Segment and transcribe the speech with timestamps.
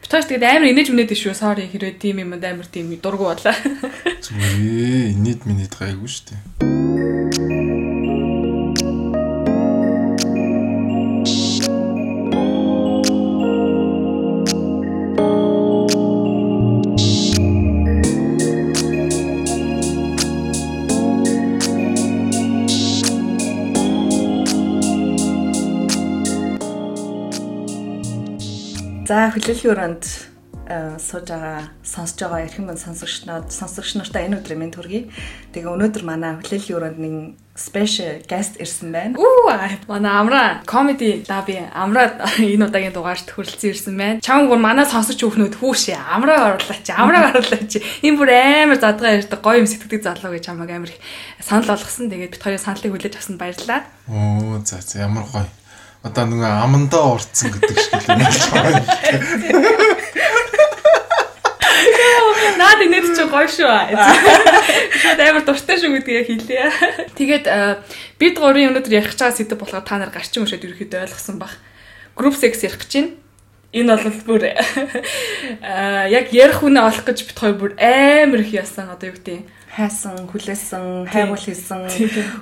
[0.00, 1.36] Битгаш тэгээд амар инээж минээд шүү.
[1.36, 3.54] Sorry хэрвээ тийм юм амар тийм дургу болоо.
[4.24, 6.79] Зүгээр инээд минээд гайгүй шүү дээ.
[29.10, 30.04] За хүлээлгийн өрөөнд
[31.02, 35.10] сууж байгаа сонсож байгаа эрхэм мөн сонсогчнод сонсогч нартай энэ өдрийн мэнд хүргэе.
[35.50, 37.14] Тэгээ өнөөдөр манай хүлээлгийн өрөөнд нэг
[37.58, 39.18] special guest ирсэн байна.
[39.18, 39.50] Үу
[39.90, 44.22] манай Амра comedy lab-ийн Амра энэ удаагийн дугаарт хүрэлцэн ирсэн байна.
[44.22, 46.86] Чам гур манай сонсогч хүүхнүүд хүүшээ Амраг оруулаач.
[46.94, 47.82] Амраг оруулаач.
[48.06, 51.02] Энэ бүр амар задгаа ярьдаг гоё юм сэтгэдэг залуу гэж хамаг амар их
[51.42, 52.14] санал болгосон.
[52.14, 53.90] Тэгээд бит хоёрын саналыг хүлээж авсанд баярлалаа.
[54.06, 55.50] Оо за за ямар гоё.
[56.00, 58.80] Одоо нөгөө амандаа урцсан гэдэг шиг л юм байна.
[62.56, 63.68] Наад энэ ч гоё шүү.
[64.96, 66.72] Шууд амар дуртай шүү гэдгийг хэлье.
[67.20, 67.44] Тэгээд
[68.16, 71.52] бид гурийн өнөөдөр ярих байгаа сэдв болохоор та нар гарчин өшөөд ерөөхдөө ойлгосон баг.
[72.16, 73.20] Group sex ярих гэж байна.
[73.76, 74.42] Энэ бол бүр
[76.16, 80.26] яг ярих үнэ олох гэж бит хоёр бүр амар их яасан одоо юу гэдэг хайсан,
[80.26, 81.86] хүлээсэн, хайгуул хийсэн,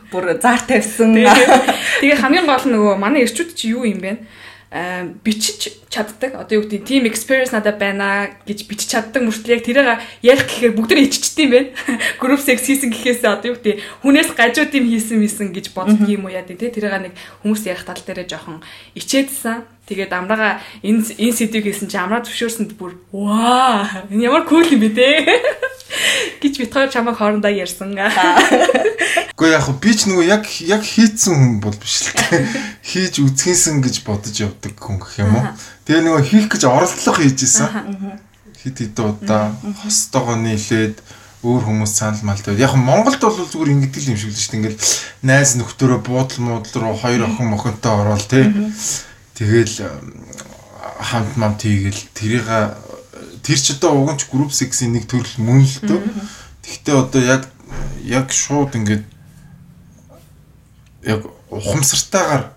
[0.09, 1.13] бүр зар тавьсан.
[2.01, 4.25] Тэгээ хамгийн гол нь нөгөө манай ирчүүд чи юу юм бэ?
[4.73, 6.41] Аа бичиж чаддаг.
[6.41, 10.77] Одоо юу гэдэг team experience надад байна гэж бичиж чаддаг мөртлөө яг тэрийг ярих гэхээр
[10.77, 11.69] бүгд нь иччихдээ юм байна.
[12.21, 16.29] Group sex хийсэн гэхээс одоо юу гэдэг хүнээс гажууд юм хийсэн мисэн гэж боддог юм
[16.29, 18.61] уу яа тий тэрийг нэг хүмүүс ярих тал дээрээ жоохон
[18.97, 19.65] ичээдсэн.
[19.89, 24.85] Тэгээд амраага энэ энэ сэдвийг хийсэн чи амраа зөвшөөрсөнд бүр ваа энэ ямар кул юм
[24.85, 25.09] бэ те
[26.41, 27.95] гэж бит хоёр чамайг хоорондоо ярьсан.
[27.95, 32.47] Гэхдээ яг би ч нөгөө яг яг хийцэн хүн бол биш л те
[32.83, 35.47] хийж үзхийнсэн гэж бодож явдаг хүн гэх юм уу.
[35.87, 38.19] Тэгээ нөгөө хийх гэж оролдлого хийж исэн.
[38.59, 40.99] Хит хит удаа хостогоо нийлээд
[41.47, 42.59] өөр хүмүүс санал мал тавь.
[42.59, 44.59] Яг Монголд бол зүгээр ингэдэг юм шиг л шүү дээ.
[44.59, 44.83] Ингээл
[45.23, 48.51] найз нөхдөөрөө буудал муудал руу хоёр охин мохонтой ороод те
[49.39, 49.87] Тэгэл
[50.99, 52.47] хамт мамт хийгээл тэрийг
[53.49, 56.01] тэр ч одоо уг нь ч group sex-ийн нэг төрөл мөн л дөө.
[56.69, 57.49] Гэхдээ одоо яг
[58.05, 59.05] яг шууд ингээд
[61.09, 62.53] яг ухамсартайгаар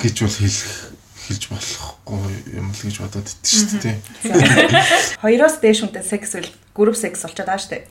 [0.00, 0.96] гэж бол хэлэх
[1.28, 3.96] хэлж болохгүй юм л гэж бодоод идэв шүү дээ.
[5.20, 7.82] Хоёроос дээш хүнтэй секс бол group sex болчиход байгаа дээ.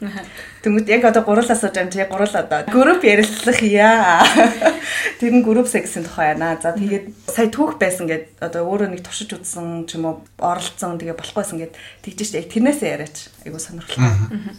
[0.63, 4.23] Тэнгүүд яг одоо гурлаа сууж байгаа чи гурал одоо group ярилцлах яа.
[5.19, 6.55] Тэр нь group sex-ийн тухай байна.
[6.63, 10.95] За тэгээд сая түүх байсан гэд одоо өөрөө нэг туршиж үзсэн ч юм уу оролцсон
[10.95, 11.73] тэгээ болохгүйсэн гэд
[12.07, 13.27] тэгж штэ тэрнээсээ яриач.
[13.43, 14.57] Айгуу сонирхолтой.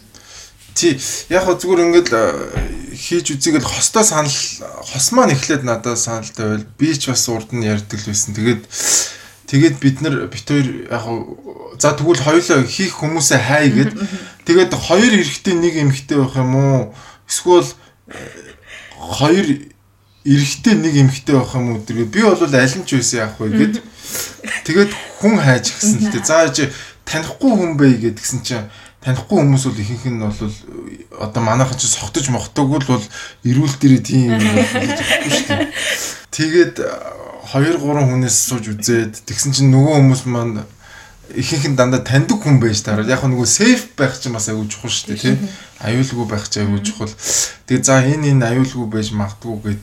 [0.71, 0.95] Тий,
[1.27, 2.09] яг хөө зүгээр ингээд
[2.95, 4.31] хийж үзийгэл хостой санал
[4.87, 6.63] хос маань эхлээд надад санал тавил.
[6.79, 8.31] Би ч бас урд нь ярьдаг л байсан.
[8.31, 8.63] Тэгээд
[9.51, 11.05] тэгээд бид нар бит хоёр яг
[11.75, 13.91] за тэгвэл хоёулаа хийх хүмүүсээ хай гэд
[14.47, 16.95] тэгээд хоёр эрэгтэй нэг эмэгтэй байх юм уу?
[17.27, 17.67] Эсвэл
[18.95, 19.47] хоёр
[20.23, 22.07] эрэгтэй нэг эмэгтэй байх юм уу гэдэг.
[22.15, 23.75] Би бол аль нь ч байсан яах вэ гэд.
[24.63, 26.23] Тэгээд хүн хайж гисэн л дээ.
[26.23, 26.47] За
[27.03, 28.71] танихгүй хүн бай гэдгсэн чинь
[29.03, 30.53] танихгүй хүмүүс бол ихэнх нь бол
[31.19, 33.03] одоо манайхан ч согтож мохтойг бол
[33.43, 35.73] эрүүл дээрээ тийм юм дээ.
[36.31, 36.75] Тэгээд
[37.41, 40.61] 2 3 хүнээс сууж үзээд тэгсэн чинь нөгөө хүмүүс маань
[41.35, 44.91] ихэнх нь дандаа таньдаг хүн байж таараа яг нөгөө сейф байх чинь бас аюул чухал
[44.91, 45.35] шүү дээ тий.
[45.81, 47.11] Аюулгүй байх чинь аюул чухал.
[47.65, 49.81] Тэгээд за энэ энэ аюулгүй байж магадгүй гэд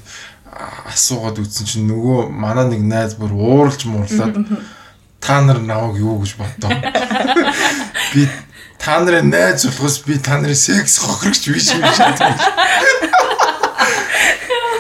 [0.93, 4.37] асуугаад үзсэн чинь нөгөө манай нэг найз бүр ууралж муурлаад
[5.21, 6.71] та нар наваг юу гэж боддоо.
[8.15, 8.29] Би
[8.79, 12.17] та нарын найз болохоос би та нарын секс хохирогч биш юм шиг.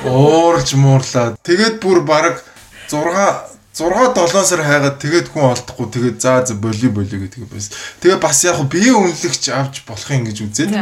[0.06, 1.36] Уурж муурлаа.
[1.42, 2.40] Тэгээд бүр баг
[2.90, 7.76] 6 6 7 сар хайгаад тэгээд хүн олдохгүй тэгээд заа за боли боли гэдэг байсан.
[8.02, 10.72] Тэгээ бас яг бие үнэлэгч авч болох юм гэж үзээд.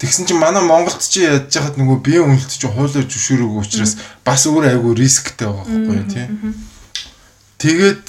[0.00, 4.46] Тэгсэн чинь манай Монголд чи ядж хахад нөгөө бие үнэлт чи хуулиар зөвшөөрөөгүй учраас бас
[4.48, 6.54] өөр айгүй рисктэй байгаа байхгүй тийм.
[7.60, 8.04] Тэгээд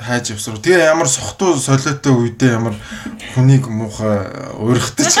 [0.00, 0.56] хайж явсруу.
[0.56, 2.72] Тэгээ ямар сохтуу солиотой үедээ ямар
[3.36, 4.24] хүнийг муухай
[4.56, 5.20] уурхдаг ч.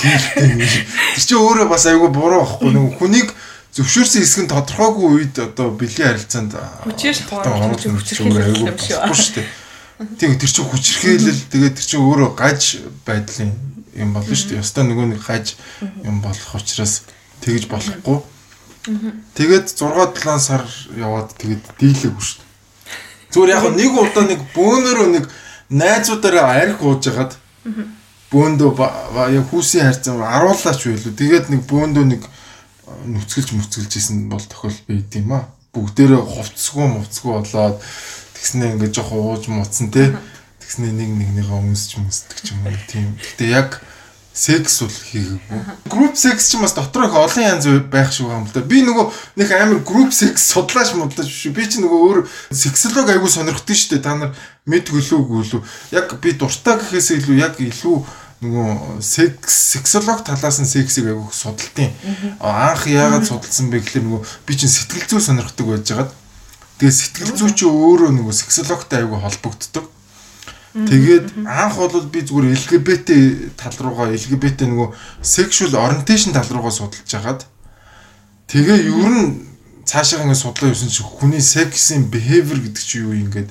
[0.00, 3.28] Тэр чи өөрөө бас айгүй буруу байхгүй нөгөө хүнийг
[3.70, 6.52] зөвшөөрсөн хэсэг нь тодорхойгүй үед одоо бэлгийн харилцаанд
[6.84, 9.48] хүчээр хаваад хүчээр айгүй болохгүй шүү дээ.
[10.18, 12.62] Тийм тэр чинь хүчрхээлэл тэгээд тэр чинь өөрөө гаж
[13.06, 13.52] байдлын
[13.94, 14.62] юм болно шүү дээ.
[14.64, 15.54] Ястаа нөгөө нэг гаж
[16.02, 17.06] юм болох учраас
[17.46, 18.18] тэгж болохгүй.
[19.38, 20.64] Тэгээд 6 7 сар
[20.96, 22.48] яваад тэгээд дийлээгүй шүү дээ.
[23.30, 25.24] Зүгээр яг нэг удаа нэг бөөнөрөө нэг
[25.70, 27.32] найзуудаараа арх ууж хагаад
[28.34, 28.70] бөөндөө
[29.30, 31.14] яг хүүсийн хайрцан аруулаач байлуу.
[31.14, 32.22] Тэгээд нэг бөөндөө нэг
[33.06, 35.50] нүцгэлж мүцгэлж исэн бол тохиол байд юм аа.
[35.70, 37.78] Бүгдээрээ хувцсгүй мувцгүй болоод
[38.40, 40.16] Тэгснээ ингээд жоох ууж муцсан те.
[40.64, 43.12] Тэгснээ нэг нэгнийгээ өмсч өмсдөг ч юм уу тийм.
[43.20, 43.84] Гэтэ яг
[44.32, 45.60] секс бол хийгээгүй.
[45.92, 48.64] Group sex ч бас дотор их олон янз байх шиг юм л да.
[48.64, 51.52] Би нөгөө нэг амар group sex судлаач мудлаач шүү.
[51.52, 54.04] Би ч нөгөө өөр сексолог айгуу сонирхдаг шүү дээ.
[54.08, 54.32] Та нар
[54.64, 55.60] мэдгүй лүү гүйлүү.
[55.92, 57.96] Яг би дуртай гэхээс илүү яг илүү
[58.40, 61.92] нөгөө секс сексолог талаас нь сексийг айгуу судалтын.
[62.40, 66.12] Анх яагаад судалсан бэ гэхэлэр нөгөө би чинь сэтгэл зүй сонирхдаг байж байгаад
[66.80, 69.84] тэгээ сэтгэл зүй чи өөрөө нөгөө сексологтой айгуу холбогддог.
[70.72, 73.08] Тэгээд анх бол би зүгээр LGBT
[73.60, 74.88] тал руугаа LGBT нөгөө
[75.20, 77.44] sexual orientation тал руугаа судалж хагаад
[78.48, 79.50] тэгээ ер нь
[79.84, 83.50] цаашаа ингэ судлаа явсан чи хүний сексийн behavior гэдэг чи юу юм ингээд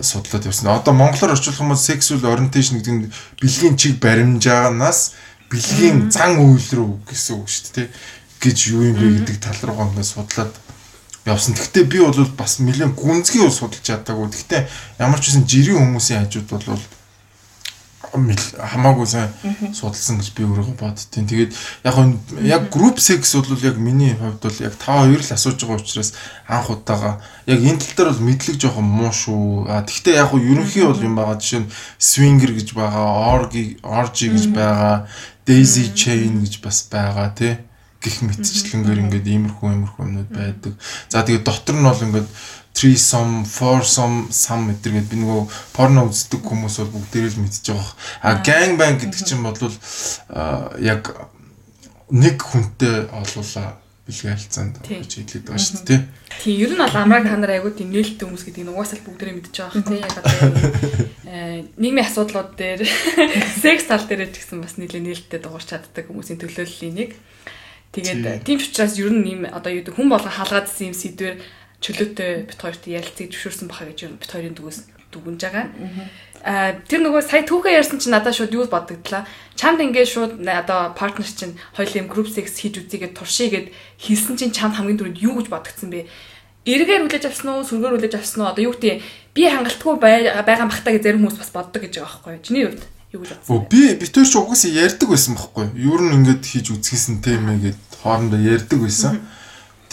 [0.00, 0.72] судлаад явсан.
[0.72, 5.14] Одоо монголоор орчуулах юм бол sexual orientation гэдэг нь бэлгийн чиг баримжаагаас
[5.50, 7.88] бэлгийн зан үйл рүү гэсэн үг шүү дээ.
[8.40, 10.52] гэж юу юм бэ гэдэг тал руугаа ингээд судлаад
[11.24, 11.54] явсан.
[11.56, 14.28] Гэхдээ би бол бас нэлээд гүнзгий бол судалж чадаагүй.
[14.30, 14.62] Гэхдээ
[15.00, 16.80] ямар ч үсэн жирийн хүмүүсийн хажууд бол
[18.16, 19.30] хамаагүй сайн
[19.74, 21.28] судалсан гэж би өөрөө боддtiin.
[21.28, 21.52] Тэгээд
[21.84, 21.96] яг
[22.42, 26.14] яг group sex бол яг миний хувьд бол яг та хоёр л асууж байгаа учраас
[26.48, 29.68] анх удаага яг энэ тал дээр бол мэдлэг жоохон муу шүү.
[29.68, 34.44] А тэгвэл яг ерөнхий бол юм байгаа жишээ нь swinger гэж байгаа, orgy orgy гэж
[34.50, 35.06] байгаа,
[35.46, 37.54] daisy chain гэж бас байгаа тий.
[38.02, 40.74] Гих мэтчлэнгээр ингээд иймэрхүү иймэрхүү юмнууд байдаг.
[41.08, 42.28] За тэгээд дотор нь бол ингээд
[42.76, 45.42] threesome, foursome, some гэдэргээд би нөгөө
[45.72, 47.92] порно үздэг хүмүүс бол бүгдээрээ л мэдчихэж байгаа.
[48.20, 49.56] А gang bang гэдэг чинь бол
[50.84, 51.32] яг
[52.12, 56.00] нэг хүнтэй олуулаа бэлгээ харилцаанд орж хэлээд байгаа шүү дээ.
[56.38, 59.34] Тийм, ер нь бол амраг та нар айгуу тийм нээлттэй хүмүүс гэдэг нь угаасаа бүгдээрээ
[59.40, 60.36] мэдчихэж байгаа хэрэг тийм яг одоо
[61.32, 62.80] э, нийгмийн асуудлууд дээр
[63.64, 67.10] секс тал дээр ч гэсэн бас нэлээд нээлттэй дуурч чаддаг хүмүүсийн төлөөллийн нэг.
[67.90, 71.34] Тэгээд тийм ч учраас ер нь ийм одоо юу гэдэг хүн болгон хаалгаадсан юм сэдвэр
[71.80, 74.78] чөлөөтэй бит хоёрт ярилцгийг зөвшөөрсөн баха гэж бит хоёрын дүгээс
[75.12, 75.66] дүгнж байгаа.
[76.46, 79.26] Аа тэр нөгөө сая түүхээ ярьсан чинь надад шууд юу бодогдлаа.
[79.58, 84.78] Чамд ингээд шууд одоо партнер чинь хоёулын group sex хийж үзьгээд туршийгээд хийсэн чинь чамд
[84.78, 86.06] хамгийн түрүүнд юу гэж бодогдсон бэ?
[86.66, 88.50] эргээр хүлээж авсан уу, сүргээр хүлээж авсан уу?
[88.50, 89.02] Одоо юу гэдэг
[89.34, 92.42] би хангалтгүй байгаа махтаа гэж зарим хүмүүс бас боддог гэж байгаа байхгүй юу?
[92.42, 92.82] Чиний хувьд
[93.14, 93.70] юу гэж бодсон бэ?
[93.70, 95.94] Би битүүр ч угаасаа ярьдаг байсан байхгүй юу?
[95.94, 99.22] Юу н ингээд хийж үзгэсэн тийм ээ гэд хоорондоо ярьдаг байсан.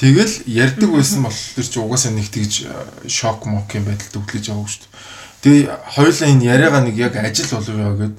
[0.03, 2.67] Тэгэл ярьдаг байсан бол тэр чи угаасаа нэг тэгж
[3.07, 4.91] шок мок юм байдал төвлөж яваа шүү дээ.
[5.47, 5.63] Тэгээ
[5.95, 8.15] хоёулаа энэ яриагаа нэг яг ажил болов яа гэд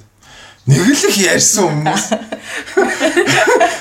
[0.65, 2.05] нэг л их ярьсан хүмүүс.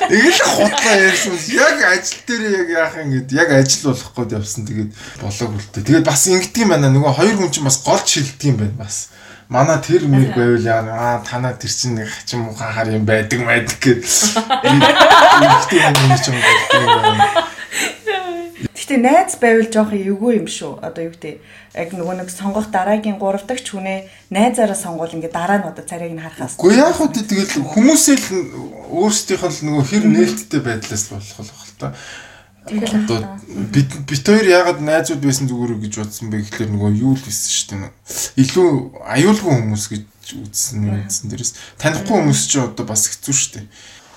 [0.05, 1.33] Нэг л хутлаа ярьсан.
[1.49, 4.69] Яг ажил дээр яг яах юм гээд яг ажил болох гээд явсан.
[4.69, 4.93] Тэгээд
[5.25, 5.89] болоог үлдээ.
[5.89, 6.93] Тэгээд бас ингэдэг юм байна.
[6.93, 9.09] Нөгөө хоёр хүн чинь бас голч шилдэг юм байна бас
[9.49, 13.41] манай тэр мэг байвал яа аа танаа тэр чинь нэг хачин мухан хар юм байдаг
[13.45, 17.49] майдаг гэд ихтэй юм юм байна.
[18.73, 20.81] Гэтэ найз байвал жоохон эвгүй юм шүү.
[20.81, 21.41] Одоо юу гэдэг
[21.75, 26.15] яг нөгөө нэг сонгох дараагийн 3 дахь хүнээ найзаараа сонгуул ингээ дараа нь одоо царайг
[26.15, 26.57] нь харахаас.
[26.57, 28.29] Гэхдээ яг хөө тэгэл хүмүүсээ л
[28.95, 31.97] өөрсдийнх нь нөгөө хэр нээлттэй байдлаас болох л та.
[32.65, 33.21] Тэгэл одоо
[33.73, 37.51] бид бит хоёр яагаад найзууд байсан зүгээр гэж бодсон бэ гэхэлэр нөгөө юу л байсан
[37.53, 37.93] шүү дээ.
[38.41, 38.71] Илүү
[39.05, 40.05] аюулгүй хүмүүс гэж
[40.49, 43.67] үзсэн үзсэн дээрээс танихгүй хүмүүс ч одоо бас хэцүү шүү дээ.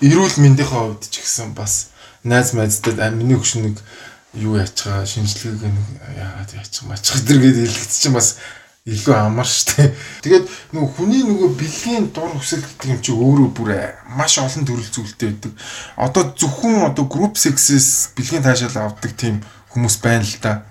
[0.08, 1.92] Эрүүл мэндийнхээ хувьд ч гэсэн бас
[2.24, 3.76] найз майзтад амины хөшнөг
[4.36, 8.36] юу яачгаа шинжилгээг нэг яагаад яачих мачих дэр гээд хэлэгдэж чинь бас
[8.88, 9.92] илүү амар штэ.
[10.24, 13.70] Тэгээд нөгөө хүний нөгөө бэлгийн дур хүсэл гэдэг юм чи өөрөө бүр
[14.16, 15.52] маш олон төрөл зүйлтэй байдаг.
[15.96, 20.64] Одоо зөвхөн одоо group sex-с бэлгийн таашаал авдаг тийм хүмүүс байна л да.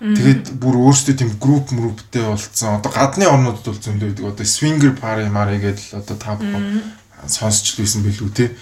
[0.00, 2.78] Тэгээд бүр өөрсдөө тийм group move-тэй болцсон.
[2.78, 4.30] Одоо гадны орнуудад бол зөндөө байдаг.
[4.30, 6.86] Одоо swinger party mari гэдэл одоо та бүхэн
[7.26, 8.54] сонсч лээсэн билүү те.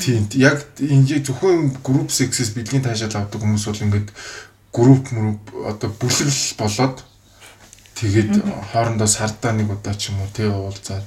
[0.00, 4.08] Тийм яг энэ зөвхөн group sex-с бэлгийн таашаал авдаг хүмүүс бол ингээд
[4.72, 5.04] group
[5.66, 7.02] одоо бүлэгл болоод
[8.02, 8.42] Тэгээд
[8.74, 11.06] хоорондоо сардаа нэг удаа ч юм уу тий уулзаад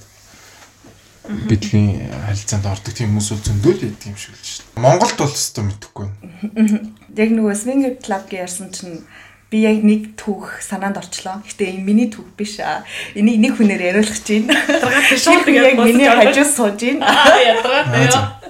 [1.28, 4.80] бидний харилцаанд ордог тийм хүмүүс бол зөндөө л байдаг юм шиг л шүү дээ.
[4.80, 6.96] Монголд бол өстой мэдэхгүй байна.
[7.20, 9.04] Яг нөгөө Swinger Club гэж ярьсан чинь
[9.52, 11.44] би яг нэг түүх санаанд орчлоо.
[11.44, 12.88] Гэтэ энэ миний түүх биш аа.
[13.12, 14.48] Энийг нэг хүнээр яриулах чинь.
[14.48, 17.12] Ядаргатай шууд яг миний хажууд сууж байна.
[17.12, 18.45] Аа ядаргатай.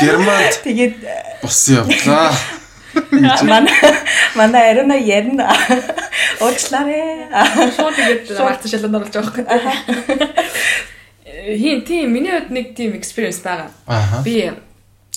[0.00, 0.96] Германд тэгээд
[1.42, 2.32] бус явлаа.
[3.42, 3.72] Манай
[4.34, 5.48] манай Арина ярина.
[6.40, 7.28] Уучлаарай.
[7.76, 10.26] Шууд ингэж март шаланд оруулж байгаа байхгүй.
[11.56, 13.70] Хин тийм миний хувьд нэг тийм experience байгаа.
[14.24, 14.52] Би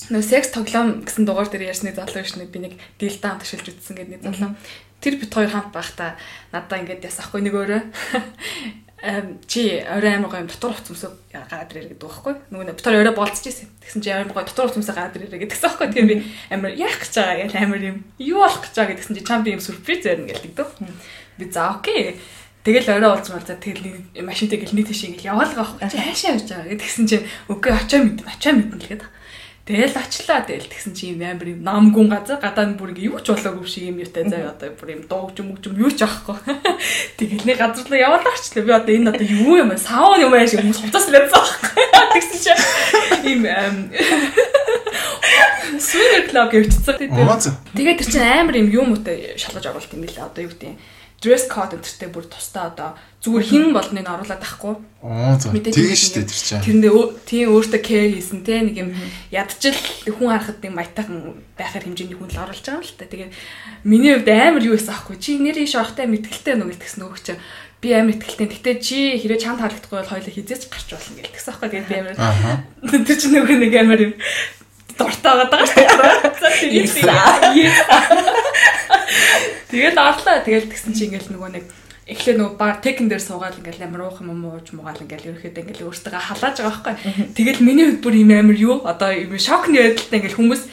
[0.10, 3.98] нөө секс тоглоом гэсэн дугаар дээр ярьсны залуу биш нэг би нэг дилдан ташилж үтсэн
[3.98, 4.56] гэдэг нэг залуу.
[5.02, 6.16] Тэр бит хоёр хамт байхдаа
[6.54, 7.82] надаа ингэж ясахгүй нэг өөрөө
[9.46, 13.46] чи орой амар гоё дотор хувц өмсөө гараад ирээ гэдэг байхгүй нөгөө хоёр орой болцож
[13.46, 16.18] ирсэн тэгсэн чи амар гоё дотор хувц өмсөө гараад ирээ гэдэгсэн байхгүй тэгэхээр би
[16.50, 19.54] амар яах гэж байгаа яг амар юм юу болох гэж байгаа гэдгсэн чи чам би
[19.54, 20.70] юм сүрприз ярина гэдэг дөө
[21.38, 22.20] Би за окей.
[22.64, 23.60] Тэгэл орой болж байгаа.
[23.60, 25.92] Тэгэл машинтай гэл нэг тийш ингээл яваал байгаа байхгүй.
[25.92, 29.10] Чи хаашаа явж байгаа гэдгсэн чинь үгүй очоо мэдэн очоо мэдэн л гэдэг.
[29.66, 33.18] Тэгэл очлаа тэгэл тэгсэн чи юм амар юм намгүн газар гадаа нь бүр ингэ юу
[33.18, 36.38] ч болоогүй шиг юм юутай заа одоо бүр юм дуугч юм юм юу ч аахгүй.
[37.18, 38.62] Тэгэл нэг газар руу яваад очлаа.
[38.62, 39.82] Би одоо энэ одоо юу юм бэ?
[39.82, 41.50] Саун юм аа шиг хүмүүс хувцас лээ заа.
[42.14, 42.54] Тэгсэн чи
[43.26, 43.42] ийм
[45.82, 47.10] Swing club гэвчихсэн.
[47.74, 50.30] Тэгээд тэр чинь амар юм юм uuтай шалгаж оруулт юм билээ.
[50.30, 50.78] Одоо юу гэдэг юм
[51.26, 52.90] dress code энтертэй бүр тусдаа одоо
[53.26, 54.78] зүгээр хин болныг оруулаад тахгүй.
[55.02, 55.58] Оо зөв.
[55.58, 56.62] Тийм шүү дээ тэр чинь.
[56.62, 56.94] Тэрэндээ
[57.26, 58.90] тийм өөртөө care хийсэн те нэг юм
[59.34, 59.74] ядчил
[60.06, 63.10] хүн харахад нэг маятайхан байхаар хэмжээний хүн л оруулж байгаа юм л та.
[63.10, 63.30] Тэгээ
[63.90, 65.18] миний хувьд амар юу байсан аахгүй.
[65.18, 67.34] Чи нэрийн шорхтой мэтгэлтэй нүгэл тэгсэн нөгөө чи
[67.82, 68.46] би амар итгэлтэй.
[68.46, 71.70] Гэтэ чи хэрэг чанд харагдахгүй бол хоёул хизээч гарч болно гэл тэгсэн аахгүй.
[71.74, 72.16] Тэгээд би амар
[73.10, 74.14] тэр чинь нөгөө нэг амар юм
[74.98, 76.86] дуртаагаад байгаа шүү дээ.
[79.72, 80.40] Тэгээд орлоо.
[80.46, 81.66] Тэгээд тэгсэн чи ингээл нөгөө нэг
[82.06, 85.90] эхлээ нөгөө бар текэн дээр суугаад ингээл амар уух юм ууж муугаал ингээл ерөөхдөө ингээл
[85.90, 87.34] өөртөө халааж байгаа байхгүй.
[87.34, 90.64] Тэгэл миний хувьд бүр юм амар юу одоо юм шокны байдалтай ингээл хүмүүс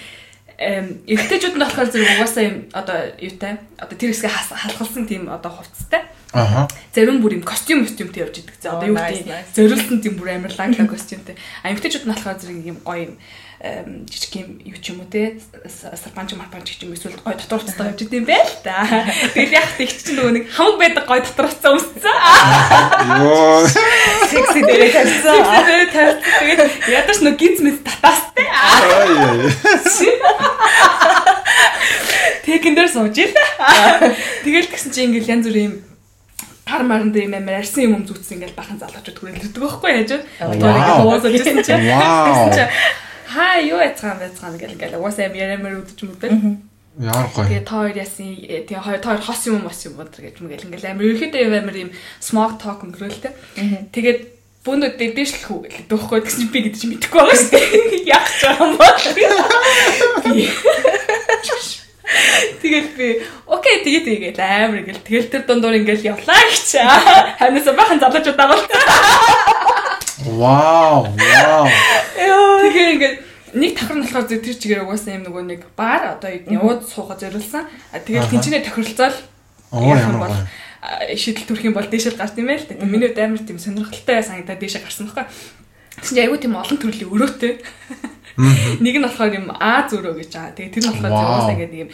[0.60, 6.06] эргэжүүд нь болохоор зэрэг угаасаа юм одоо юутай одоо тэр хэсгээ халахалсан тийм одоо хувцастай.
[6.32, 6.68] Аха.
[6.94, 8.56] Зарим бүр юм костюм костюмтэй явж идэг.
[8.60, 11.34] За одоо юу гэдэг зориулсан тийм бүр амар ланглаг костюмтэй.
[11.64, 13.14] А эмгтээчүүд нь болохоор зэрэг юм гоё юм
[13.62, 15.38] жижиг юм юу ч юм уу те
[15.70, 18.82] сарпанч марпанч гэж юм эсвэл гой дотор уцтай явж идэм байл та.
[19.38, 22.10] Тэгэл яг их чинь нөгөө нэг хамаг байдаг гой дотор уцтай өмссөн.
[23.22, 23.62] Йоо.
[24.26, 25.38] Секси дээрээ тавьсан.
[25.46, 26.26] Секси дээрээ тавьсан.
[26.42, 28.46] Тэгээд ядаж нөгөө гинц мэд татаастай.
[32.42, 33.30] Тэгэн дээр сууж ил.
[34.42, 35.74] Тэгэл тэгсэн чинь ингээл янз бүр юм
[36.66, 40.26] гар маранд юм амар арсан юм зүтсэн ингээл бахан залуучууд хүрээлдэг байхгүй яаж вэ?
[40.50, 41.86] Одоо ингээл уусаж ирсэн чинь.
[41.86, 42.70] Тэгсэн чинь
[43.52, 46.56] хаа юу яцгаан байцгаан гэл ингээл угаасаа юм ярэмэр үдэж мүдэл.
[46.96, 47.44] Яар гоё.
[47.44, 50.72] Тэгээ та хоёр яасан тэгээ хоёр та хоёр хос юм мос юм бодор гэж мэгэл
[50.72, 53.32] ингээл амар ерөөхдөө юм амар юм small talk өнгөрөөлтэй.
[53.92, 54.20] Тэгээд
[54.64, 58.08] бүнд дэдэшлэх үү гэх дөөхгүй гэсэн би гэдэг чинь мэдэхгүй байгаа шүү дээ.
[58.16, 58.88] Яах ч юм бол.
[62.62, 66.76] Тэгэл би окей тэгээ тэгээд амар ингээл тэгэл тэр дундуур ингээл явлаа гэж.
[67.40, 68.80] Ханаас бахан залуучууд дагуулсан.
[70.36, 71.66] Вау, вау.
[72.12, 76.88] Тэгэхээр ингээд нэг тахар нь болохоор тэр чигээр угаасаа юм нөгөө нэг баар одоо ууд
[76.88, 77.68] суухад зориулсан.
[77.92, 79.16] Тэгээд тэнцэнэ тохиролцоол
[79.72, 80.36] яах бол
[81.14, 82.64] шийдэл төрөх юм бол дээшэл гарт юм байл.
[82.64, 85.26] Тэгээд миний хувьд амар тийм сонирхолтой санагдаад дээшээ гарсан байхгүй.
[86.00, 87.52] Тэгсэн чинь айгүй тийм олон төрлийн өрөөтэй.
[88.80, 90.56] Нэг нь болохоор юм А зөрөө гэж байгаа.
[90.56, 91.90] Тэгээ тэр нь болохоор угаасаа ингээд юм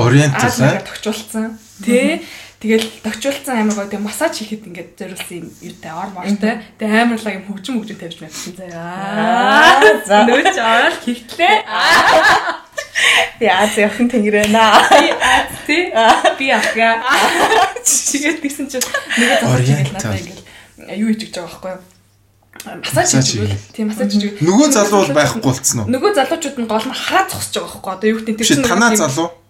[0.00, 1.60] ориентал тогтчулсан.
[1.84, 2.24] Тэ
[2.62, 6.62] Тэгэл тохиолдсон амар гоё тэг массаж хийхэд ингээд зориулсан юм юутай ор мортой.
[6.78, 9.82] Тэг амарлаа юм хөгжим хөгжим тавьж байсан заяа.
[10.06, 11.58] За нөөч орол хийхлээ.
[13.42, 14.62] Би аз явахын тэнгэрэнэ.
[14.94, 15.90] Би аз тий.
[16.38, 17.02] Би ахга.
[17.82, 18.86] Чигээд тэгсэн чинь
[19.18, 20.40] нэг зогсож ингээд надад ингээд
[21.02, 21.82] юу хийж байгаа байхгүй юу?
[22.62, 23.58] массаж хийдэг.
[23.74, 24.38] Тийм массаж хийдэг.
[24.38, 25.90] Нөгөө залуу бол байхгүй болцсон уу?
[25.90, 27.96] Нөгөө залуучууд нь гол нь хараа зогсож байгаа байхгүй юу?
[27.98, 29.41] Одоо юу гэдэг чинь танаа залуу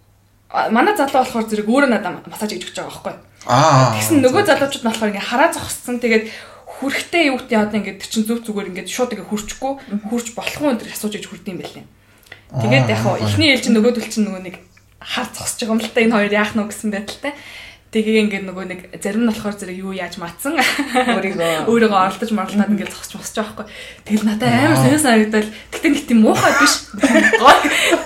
[0.52, 3.14] манай залуу болохоор зэрэг өөрөө надад массаж хийж өгч байгаа байхгүй.
[3.48, 3.96] Аа.
[3.96, 5.96] Тэгсэн нөгөө залуучууд нь болохоор ингээ хараа зогссон.
[5.98, 6.24] Тэгээд
[6.68, 9.72] хүрхтээ юу гэдэг одоо ингээ тэр чин зүг зүгээр ингээ шууд ингээ хүрчгүй
[10.12, 11.86] хүрч болохгүй энэ төр асууж иж хүрдэм байлээ.
[12.52, 14.56] Тэгээд яг хаа эхний ээлжин нөгөөдөл чин нөгөө нэг
[15.00, 17.32] хар зогсож байгаа юм л та энэ хоёр яах нь гэсэн байдалтай.
[17.92, 22.72] Тэгээ ингээд нөгөө нэг зарим нь болохоор зэрэг юу яаж матсан өөрийгөө өөрийгөө оролдож моролдоод
[22.72, 23.68] ингээд зогсож босч байгаа хгүй.
[24.08, 25.52] Тэгэл надад амар сонир санагдал.
[25.76, 26.88] Гэтэ нэг тийм муухай биш.
[26.96, 27.56] Гой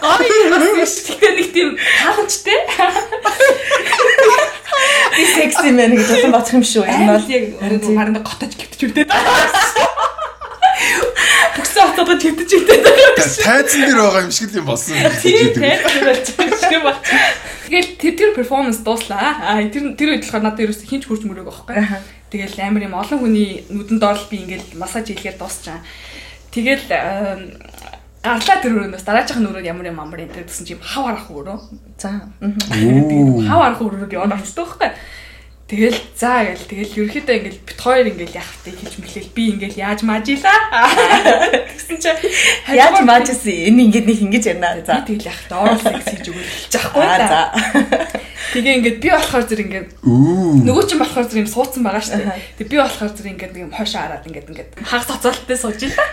[0.02, 1.06] гой юм биш.
[1.06, 2.58] Гэтэ нэг тийм тааламжтай.
[5.14, 6.82] Би секси мэн гэж бодсон бодох юм шүү.
[6.82, 9.10] Энэ бол яг харин готож гівтж үтээд
[11.56, 11.64] байгаа.
[11.64, 12.84] Бүгсэн хатаад твитэж идэв.
[13.40, 14.94] Тайзан дээр байгаа юм шиг л юм болсон.
[15.22, 17.00] Тийм тайзан дээр болчих юм бол.
[17.66, 19.40] Тэгэл тэр перформанс дууслаа.
[19.40, 21.82] Аа тэр тэр үед болохоор надад ерөөс хинч хурж мөрөөг байхгүй.
[22.30, 25.80] Тэгэл амар юм олон хүний нүдэнд орол би ингээл массаж хийлгээр дуусчаа.
[26.52, 26.84] Тэгэл
[28.26, 31.58] гарлаа тэр өрөөнөөс дараачихын өрөөд ямар юм амар энэ гэсэн чим хав арах өрөө.
[31.98, 32.30] За.
[32.38, 34.90] Хав арах өрөөг яваад очдог байхгүй.
[35.66, 40.06] Тэгэл за гэл тэгэл ерөөхдөө ингээл бит хоёр ингээл яхахтай хийж мэхлээл би ингээл яаж
[40.06, 40.62] маажилаа.
[41.74, 42.10] Тэгсэн чи
[42.70, 44.78] яаж маажсэн энэ ингээд нэг ингэж ярина.
[44.86, 47.42] За тэгэл яхахтай оруулах хийж өгөх хэлж байхгүй за.
[48.54, 52.46] Тэгээ ингээд би болохоор зэрэг ингээд нөгөө чинь болохоор зэрэг юм суудсан байгаа шүү дээ.
[52.62, 56.06] Тэг би болохоор зэрэг ингээд нэг юм хойшоо хараад ингээд ингээд хаг цоцолттой сууж илаа.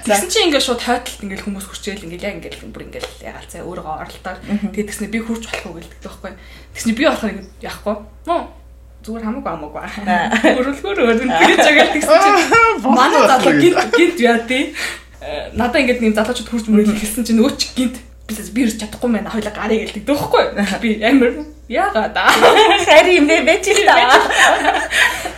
[0.00, 3.68] Тэгсэн чинь ингээд шууд хойтолт ингээд хүмүүс хурчээл ингээд яг ингээд бүр ингээд ягаал цаа
[3.68, 4.38] өөрөө оролтоор
[4.72, 6.32] тэгээ тэгснэ би хурч болох уу гэлдэг байхгүй.
[6.72, 7.96] Тэгснэ би болохоор ингээд яахгүй.
[8.26, 8.61] Нөө
[9.02, 9.82] зүгээр хамаагүй хамаагүй.
[10.58, 12.40] Өрөлгөр өрнө гэж байгаа тэгсэн чинь.
[12.98, 14.74] Манай залуу гинт гинт яа тий.
[15.58, 17.96] Надаа ингээд нэг залуучууд хурж мөрөл хэлсэн чинь өөч гинт
[18.28, 20.44] би би ирж чадахгүй мэн хоёлаа гарыг гэлдэг дөөхгүй
[20.82, 21.32] би амар
[21.68, 22.16] яагаад
[22.86, 23.60] хари юм бэ?
[23.64, 23.96] Чи та.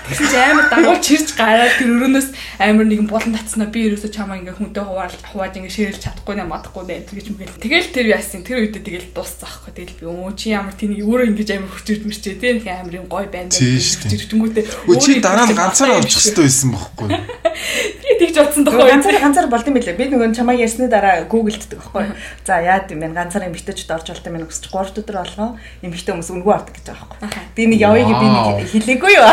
[0.05, 2.29] Тэгсэн чи амар дагуулж чирж гараад тэр өрөөнөөс
[2.61, 6.45] амар нэгэн булан татснаа би ерөөсө чамаа ингээ хүнтэй хувааж хувааж ингээ ширэлж чадахгүй нэ
[6.45, 10.53] мадахгүй нэ тэгэж мгил тэгэл тэр яасан тэр үедээ тэгэл дуусцаахгүй тэгэл би өө чи
[10.53, 14.65] ямар тэнийг өөрөө ингэж амар хүчирд мэрчээ те нэг амар юм гой байна гэж тэнгүүтээ
[14.93, 16.45] өө чи дараа нь ганцаараа очих хэрэгтэй.
[16.45, 17.09] байсан бохоггүй
[18.25, 22.17] тэгж бодсон тохоо ганцаар ганцаар болд юм билээ би нөгөө чамаа ярьсны дараа гуглддаг байхгүй.
[22.47, 23.13] За яад юм бэ?
[23.13, 27.09] Ганцаар эмгтэйчд орж болтой минь өсч 3 өдөр болгоо эмгтэй хүмүүс үнгүү ордог гэж байгаа
[27.21, 27.45] байхгүй.
[27.53, 29.29] Би нэг явъя би нэг хэлээгүй юу?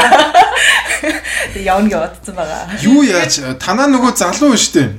[1.56, 2.62] Тэг явна гэж бодсон байгаа.
[2.84, 3.34] Юу яаж?
[3.64, 4.90] Танаа нөгөө залуу шүү дээ.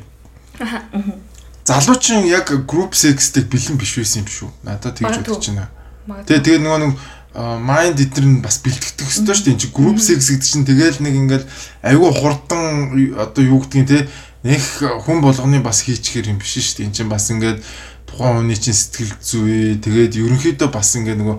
[1.68, 4.50] Залуучин яг group sex-тэй бэлэн биш байсан юм шүү.
[4.66, 5.68] Надад тэгж бодож байна.
[6.26, 6.92] Тэгээ тэгээ нөгөө нэг
[7.34, 9.54] майнд эдгээр нь бас бэлтгэдэг өстой шүү дээ.
[9.56, 11.46] Энд чи group sex гэдэг чинь тэгээл нэг ингээл
[11.80, 12.64] айгүй хурдан
[13.16, 13.98] одоо юу гэдгийг те
[14.44, 14.60] нэг
[15.08, 16.86] хүн болгоны бас хийчихэр юм биш шүү дээ.
[16.92, 17.64] Энд чинь бас ингээд
[18.04, 21.36] тухайн хүний чинь сэтгэл зүй тэгээд ерөнхийдөө бас ингээд нөгөө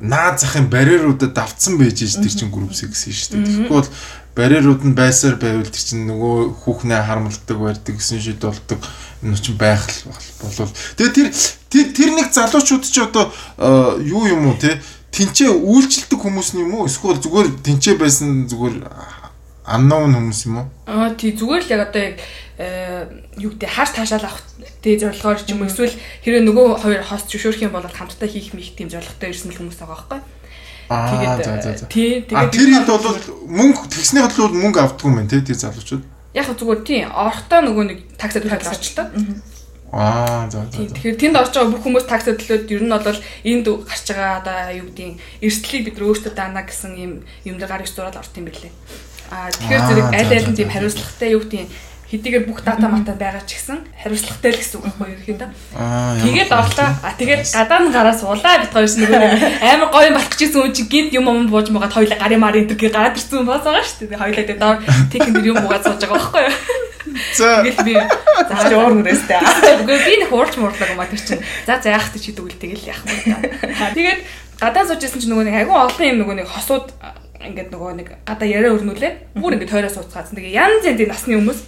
[0.00, 3.68] наад захын барьеруудад давцсан байж иж тэр чинь group sex шүү дээ.
[3.68, 3.92] Тэгэхгүй бол
[4.36, 8.80] барьерууд нь байсаар байвал тэр чинь нөгөө хүүхнээ харамлдаг барьдаг гэсэн шийд болдог
[9.22, 9.84] энэ чинь байх
[10.42, 10.72] болвол.
[10.96, 11.32] Тэгээ
[11.70, 13.32] тэр тэр нэг залуучууд ч одоо
[14.02, 14.80] юу юм уу те?
[15.12, 16.88] Тэнцээ үйлчлдэг хүмүүс юм уу?
[16.88, 18.84] Эсвэл зүгээр тэнцээ байсан зүгээр
[19.64, 20.66] unknown хүмүүс юм уу?
[20.86, 22.16] Аа тий зүгээр л яг одоо яг
[23.40, 24.44] юу гэдэг хааш таашаал авах
[24.84, 25.70] тий зорилгоор ч юм уу.
[25.72, 29.58] Эсвэл хэрэв нөгөө хоёр хост зөвшөөрөх юм бол хамтдаа хийх мих тийм зорилготой ирсэн л
[29.58, 30.20] хүмүүс байгаа байхгүй?
[30.86, 33.18] Тэгээд тий тэгээд тэр хэд бол
[33.50, 36.15] мөнгө тэгсний бодлоо мөнгө авдгүй юм байна тий тэр залуучууд.
[36.36, 39.08] Яг зүгээр тий орохдоо нөгөө нэг таксад төлөж орчлоо.
[39.92, 40.84] Аа за за.
[40.84, 44.58] Тэгэхээр тэнд орж байгаа бүх хүмүүс таксад төлөөд ер нь бол энд гарч байгаа одоо
[44.76, 47.12] юу гэдгийг эрсдлийг бид өөрсдөө даана гэсэн юм
[47.48, 48.72] юм дээр гарч зураад орт юм бэлээ.
[49.32, 51.70] Аа тэгэхээр зэрэг аль аль нь тийм хариуцлагатай юу гэдгийг
[52.06, 55.50] хэдийгээр бүх дата мата байгаа ч гэсэн хариуцлагатай л гэсэн үг байхгүй юу ерөөхдөө.
[56.22, 56.88] Тэгээд орлоо.
[57.02, 59.10] А тэгээд гадаа нь гараа суулаа бит хоёрс нэг
[59.74, 62.70] амар гоё болох гэсэн үн чи гид юм юм бууж магаад хоёлаа гарын мар энэ
[62.70, 64.22] төр гараад ирсэн юм баасаа шүү дээ.
[64.22, 64.78] Хоёлаа тэгээд доор
[65.10, 66.54] техник юм буугаад сууж байгаа байхгүй юу.
[67.34, 67.48] За.
[67.66, 67.94] Тэгэл би
[68.70, 69.42] за уур нүрэстэй.
[69.82, 71.42] Үгүй би нэг хуурч муурлаг юм а тэр чинь.
[71.66, 73.42] За за яах гэж хийдэг үл тэгэл яах юм.
[73.98, 74.20] Тэгээд
[74.62, 76.86] гадаа сууж исэн чинь нөгөө нэг агуу олон юм нөгөө нэг хосууд
[77.42, 79.38] ингээд нөгөө нэг гадаа яриа өрнүүлээ.
[79.38, 80.38] Бүр ингээд тойроо сууцгаасан.
[80.38, 81.60] Тэгээ янз янзын насны хүмүүс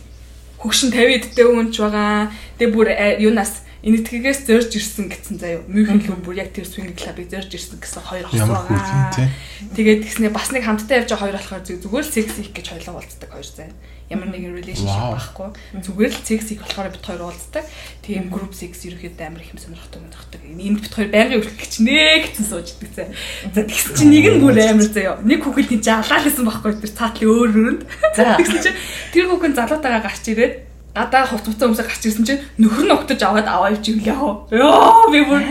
[0.59, 2.31] хөгшин 50 эдтэй хүнч байгаа.
[2.59, 5.63] Тэгээ бүр э, юунаас энэтхгээс зорж ирсэн гэсэн заяа.
[5.71, 9.31] Мюнхен л бүр яг тэр swing club-ыг зорж ирсэн гэсэн хоёр хос байгаа.
[9.75, 12.95] Тэгээд тэгснэ бас нэг хамтдаа явж байгаа хоёр болохоор зүгээр л секс их гэж хоёлоо
[12.99, 13.75] уулздаг хоёр заяа
[14.09, 15.49] ямар нэгэн relationship байхгүй.
[15.85, 17.65] Зүгээр л sex их болохоор бит хоёр уулздаг.
[18.01, 20.41] Тийм group sex ерөөхдөө амар их юм сонирхдаг юм дагдаг.
[20.49, 23.13] Энд бит хоёр байнгын үргэлж гिचнэ гэсэн сууж идэх зэ.
[23.53, 25.21] За тэгсэн чинь нэг нь бүр амар заяа.
[25.21, 27.83] Нэг хүүхэд тийч алаалсан байхгүй тэр цаатлын өөр өрөнд.
[28.17, 28.81] За тэгсэн чинь
[29.13, 30.55] тэр хүүхэн залуутайгаа гарч ирээд
[30.99, 34.19] гадаа хувц хувцас өмсө гарч ирсэн чинь нөхөр нь өгтөж аваад аваа явж иглээ.
[34.59, 35.43] Йоо би бүр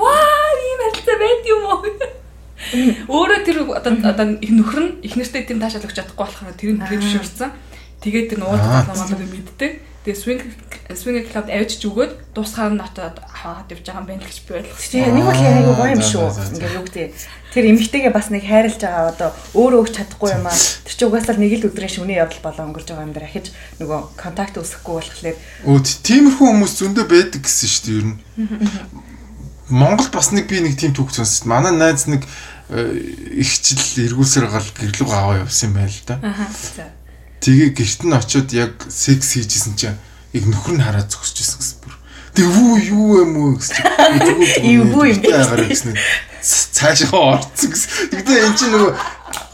[0.00, 1.84] ваа ийм харилцаа байд юм уу?
[3.12, 6.80] Өөрөө тэр одоо одоо нөхөр нь их нэртэй тийм таашаал өгч чадахгүй болохоор тэр нь
[6.80, 7.50] тэгээд зөвшөөрсөн.
[8.00, 9.72] Тэгээд тэр уулзах намайг мэддэг.
[10.04, 10.40] Тэгээ swing
[10.92, 14.92] swing club авчиж өгөөд дуусгаар нь очоод аваад явж байгаа юм байна гэж би ойлгосон.
[14.92, 16.26] Тийм нэг бол яг гоё юм шүү.
[16.56, 17.12] Ингээ юу гэдэг
[17.54, 20.58] тэр эмэгтэйгээ бас нэг хайрлаж байгаа одоо өөрөө өгч чадахгүй юм аа.
[20.58, 23.46] Тэр чинь угаасаа нэг л өдрийн шөнийн явдал болоо өнгөрж байгаа юм дээр ахиж
[23.78, 25.38] нөгөө контакт үүсэхгүй болохоор
[25.70, 28.18] өө тиймэрхүү хүмүүс зөндөө байдаг гэсэн шүү дээ ер нь.
[29.70, 31.48] Монголд бас нэг би нэг тийм түүх сонссон.
[31.48, 32.26] Манай найз нэг
[32.68, 36.16] э, ихчил эргүүлсээр гал гэрлэг аваа явсан юм байна л да.
[36.20, 36.50] Аа.
[36.52, 36.84] За
[37.44, 40.00] Тэгээ гэрт нь очиод яг секс хийжсэн чинь
[40.32, 41.92] яг нөхөр нь хараад зогсчихсэн гэсэн бүр.
[42.32, 42.48] Тэг
[42.88, 44.80] юу юм уу гэсэн чинь.
[44.80, 45.20] Юу юм
[46.44, 48.12] Цаашаа орцсон гэсэн.
[48.12, 48.92] Тэгтээ эн чинь нөгөө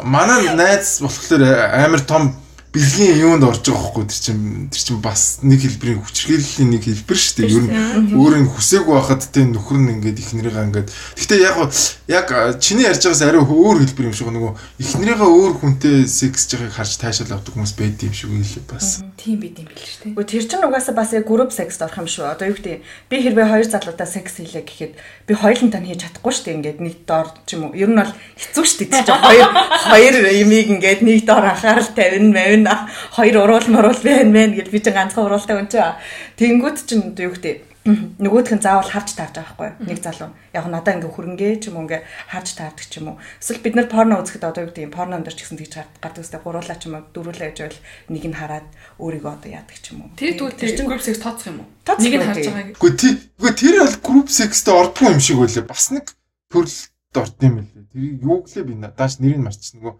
[0.02, 2.34] манай найз болохоор амар том
[2.70, 4.38] бэлгийн юунд орж байгаа хөөхгүй тэр чин
[4.70, 7.50] тэр чин бас нэг хэлбэрийн хүчрхийллийн нэг хэлбэр шүү дээ.
[7.50, 11.58] Ер нь өөр нь хүсээгүй байхад тэ нөхөр нь ингээд ихнэрийнхээ ингээд Гэхдээ яг
[12.06, 12.28] яг
[12.62, 14.52] чиний ярьж байгаас арай өөр хэлбэр юм шиг нөгөө
[14.86, 19.02] ихнэрийнхээ өөр хүнтэй секс жихийг харж таашаал авдаг хүмүүс байд юм шиг үйл бас.
[19.18, 20.14] Тийм байд юм шүү дээ.
[20.14, 22.30] Гэхдээ тэр чин угаасаа бас яг group секст орох юм шүү.
[22.30, 24.94] Одоо юу гэдэг би хэрвээ хоёр залуудаа секс хийлээ гэхэд
[25.26, 26.56] би хоёулантай нь хийж чадахгүй шүү дээ.
[26.62, 27.74] Ингээд нэг доор ч юм уу.
[27.74, 29.10] Ер нь бол хэцүү шүү дээ.
[29.10, 29.50] Хоёр
[29.90, 32.88] хоёр имийг ингээд нэг доор анхаарал тавина мавь байна.
[33.12, 35.96] Хоёр уруул моруул байна мэн гэж би чинь ганцхан уруултай хүн чинь.
[36.36, 37.70] Тэнгүүд чинь юу гэдэг?
[37.80, 40.36] Нөгөөх нь заавал харж таарч байгаа байхгүй нэг залуу.
[40.52, 43.20] Яг надаа ингээ хөрөнгөө ч юм уу ингээ харж таардаг ч юм уу.
[43.40, 46.44] Эсвэл бид нар порно үзэхэд одоо юу гэдэг порно өндөр ч гэсэн тэгж гардаг үстэй
[46.44, 47.80] гуруулаа ч юм уу дөрүүлээ гэж байвал
[48.12, 48.68] нэг нь хараад
[49.00, 50.12] өөрийгөө одоо яадаг ч юм уу.
[50.12, 51.68] Тэр тэгвэл тэр чинь group sex тооцох юм уу?
[51.88, 52.76] Нэг нь харж байгааг.
[52.76, 53.12] Үгүй тий.
[53.40, 56.04] Үгүй тэр бол group sex-тэй ордгүй юм шиг байлаа бас нэг
[56.52, 59.94] төрөлд орд юм байлээ тэр юу гэлээ би надаас нэрийг марч нөгөө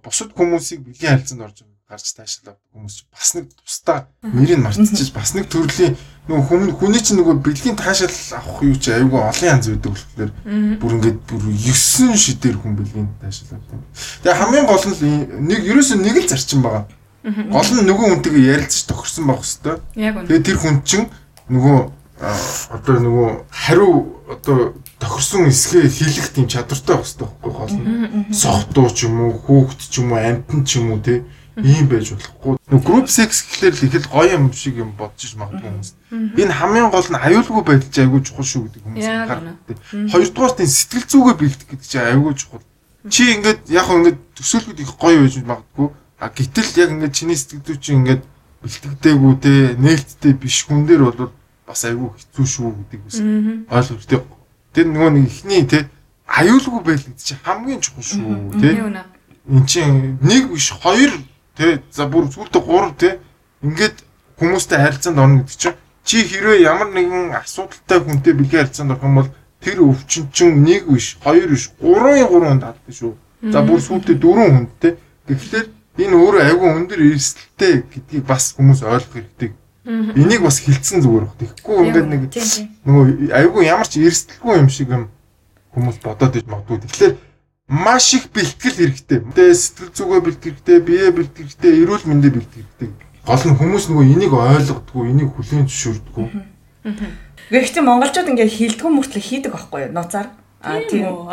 [0.00, 1.58] бусад хүмүүсийг бэлгийн харилцаанд орж
[1.92, 5.92] гарч таашаал авдаг хүмүүс бас нэг тусдаа нэрийг мартчихж бас нэг төрлийн
[6.24, 10.30] нөгөө хүн хүний чинь нөгөө бэлгийн таашаал авах юу чи айгүй олон янз байдаг болохоор
[10.80, 13.80] бүр ингээд бүр 9 шидээр хүн бэлгийн таашаал авдаг.
[14.24, 14.96] Тэгээ хамгийн гол нь
[15.52, 16.88] нэг ерөөсөө нэг л зарчим байгаа.
[17.52, 20.26] Гол нь нөгөө хүнтэйгээ ярилцаж тохирсон байх хэвээр.
[20.30, 21.06] Тэгээ тэр хүн чинь
[21.50, 21.78] нөгөө
[22.70, 23.92] одоо нөгөө хариу
[24.30, 24.58] одоо
[25.02, 28.30] тохирсон эсгээ хийлэх тийм чадвартай байх хэрэгтэй байхгүй гол нь.
[28.30, 31.26] Сохтуу ч юм уу, хүүхэд ч юм уу, амтэн ч юм уу те
[31.56, 32.56] ийм байж болохгүй.
[32.80, 35.90] Group sex гэхлээр л их л гоё юм шиг юм бодож магадгүй хүмүүс.
[36.40, 39.78] Энэ хамгийн гол нь аюулгүй байдал чинь айгүй чухал шүү гэдэг хүмүүс анхаардаг.
[40.08, 42.64] Хоёрдугаар тийм сэтгэл зүгээ бэлдэх гэдэг чинь айгүй чухал.
[43.12, 45.88] Чи ингээд яг хөө ингээд төсөөлөхөд их гоё байж магадгүй.
[46.22, 48.22] А гэтэл яг ингээд чиний сэтгэл зүй чинь ингээд
[48.62, 51.32] бэлтгэдэггүй те нээлттэй биш хүн дээр бол
[51.66, 53.18] бас айгүй хэцүү шүү гэдэг бас
[53.90, 54.22] ойлгох те.
[54.72, 55.90] Тэр нөгөө нэг ихний те
[56.30, 58.70] аюулгүй байл гэдэг чинь хамгийн чухал шүү те.
[59.50, 61.10] Энд чинь нэг биш хоёр
[61.56, 63.18] те за бүр зүгтээ гурав те
[63.62, 63.96] ингээд
[64.38, 69.14] хүмүүстэй харилцаанд орно гэдэг чинь чи хэрвээ ямар нэгэн асуудалтай хүнтэй бэлгийн харилцаанд орох юм
[69.14, 69.30] бол
[69.62, 73.14] тэр өвчин чинь нэг биш хоёр биш гурван гурван татдаг шүү.
[73.54, 74.98] За бүр сүүлдээ дөрвөн хүнтэй.
[75.30, 75.66] Тэгэхээр
[76.02, 79.50] энэ өөрөө айгүй өндөр эрсдэлтэй гэдгийг бас хүмүүс ойлгох хэрэгтэй.
[79.86, 81.38] Энийг бас хилцэн зүгээр баг.
[81.38, 82.22] Тэгэхгүй ингээд нэг
[82.86, 85.10] нөгөө айгүй ямар ч эрсдэлгүй юм шиг юм
[85.74, 86.82] хүмүүс бодоод иж магадгүй.
[86.86, 87.14] Тэгэхээр
[87.72, 89.18] маш их бэлтгэл хэрэгтэй.
[89.32, 92.90] Тэгээ сэтгэл зүгөө бэлтгэх хэрэгтэй, биеэ бэлтгэх хэрэгтэй, эрүүл мэндэ бэлтгэх хэрэгтэй.
[93.24, 96.26] Гол нь хүмүүс нөгөө энийг ойлгодгүй, энийг хүлээн зөвшөөрдөггүй.
[97.48, 99.94] Гэхдээ монголчууд ингээд хилдэггүй мөртлөө хийдэг байхгүй юу?
[99.96, 100.28] Нууцаар.
[100.62, 101.26] А тийм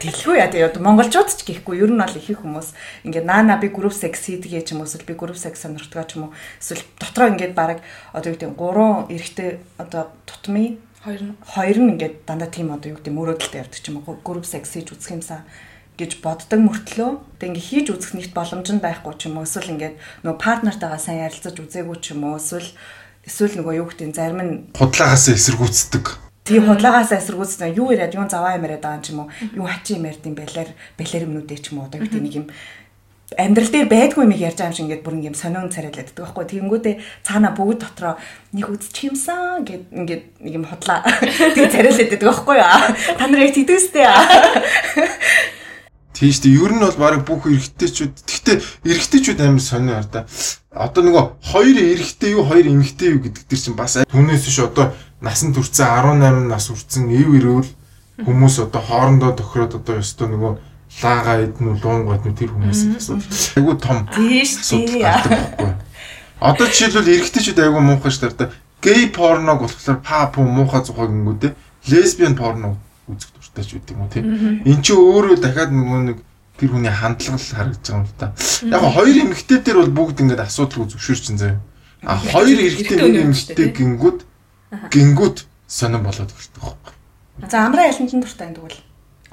[0.00, 2.72] Тэлгүй яа тэгээ монголчууд ч гэхгүй ер нь бол их их хүмүүс
[3.04, 6.16] ингээд наана би group sex хийдэг ч юм уу эсвэл би group sex сонирхдаг ч
[6.16, 7.84] юм уу эсвэл дотроо ингээд баг
[8.16, 11.36] одоо юу гэдэг гурван эрэгтэй одоо тутмын Хоёр нь.
[11.44, 14.72] хоёр нь ингээд дандаа тийм одоо юу гэдэг мөрөөдөлтэй явдаг ч юм уу group sex
[14.72, 15.44] хийж үзэх юмсан
[16.00, 19.68] гэж боддог мөртлөө тэг ингээ хийж үзэх нэгт боломж нь байхгүй ч юм уу эсвэл
[19.76, 22.72] ингээд нөгөө партнертайгаа сайн ярилцаж үзээгүй ч юм уу эсвэл
[23.28, 26.04] эсвэл нөгөө юу гэдэг зарим нь Худлаагаас эсэргүүцдэг.
[26.48, 29.28] тийм худлагаас эсэргүүцсэн юу яриад юу заваа юм яриад байгаа юм ч юм уу
[29.60, 32.46] юу хачи юм ярьд юм байлаар балер юмнуудээ ч юм уу одоо гэдэг нэг юм
[33.38, 36.44] амьдрал дээр байдгүй юм ярьж байгаа юм шиг ингээд бүр ингээд сонион царайлаад байдаг байхгүй
[36.50, 36.94] тэгэнгүүтээ
[37.26, 38.14] цаана бүгд дотроо
[38.54, 41.02] нэг үзчих юмсан гэд ингээд нэг юм хотлаа
[41.56, 42.80] тэг царайлаад байдаг байхгүй юу
[43.18, 44.06] та нар яг тэдүүстэй
[46.14, 46.58] Тийм шүү дээ.
[46.62, 48.14] Ер нь бол баг бүх эрэгтэйчүүд.
[48.22, 50.22] Гэхдээ эрэгтэйчүүд амар сонио ар да.
[50.70, 54.94] Одоо нөгөө хоёр эрэгтэй юу, хоёр эмэгтэй юу гэдэг дэр чинь бас түүнээс ш одоо
[55.18, 55.90] насан туршсан
[56.22, 57.70] 18 нас хүрсэн ив ирүүл
[58.22, 60.52] хүмүүс одоо хоорондоо тохироод одоо ёстой нөгөө
[61.02, 63.34] лаага идэн луун гад тэр хүмүүсийн асуудал.
[63.56, 65.72] Айгу том тийш асуудал тий.
[66.40, 68.52] Одоо жишээлбэл эрэгтэйчүүд айгу муухай шүү дээ.
[68.82, 71.54] Гей порног болохоор па пу муухай зухаг ингэдэ.
[71.88, 72.76] Лесбиан порно
[73.08, 74.24] үзэх дуртай ч үгүй юм тийм.
[74.64, 76.18] Эн чинь өөрөө дахиад нөгөө нэг
[76.60, 78.26] тэр хүний хандлага л харагдаж байгаа юм л та.
[78.70, 81.60] Яг хоёр эмэгтэй дээр бол бүгд ингээд асуудалгүй зөвшөөрчин заяа.
[82.04, 84.18] А хоёр эрэгтэй нэг эмэгтэй гингүүд
[84.92, 86.92] гингүүд сонирн болоод ирдэг байхгүй.
[87.50, 88.78] за амраа айланд нь дуртай энэ тэгвэл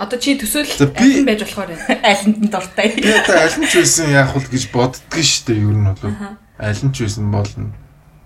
[0.02, 2.02] Одоо чи төсөөл За, би- аль нь байж болохоор байна.
[2.10, 5.62] айланд нь дуртай Би одоо аль нь ч байсан яах вэ гэж боддгоо шүү дээ
[5.62, 6.10] ер нь бол.
[6.58, 7.70] Аль нь ч байсан болно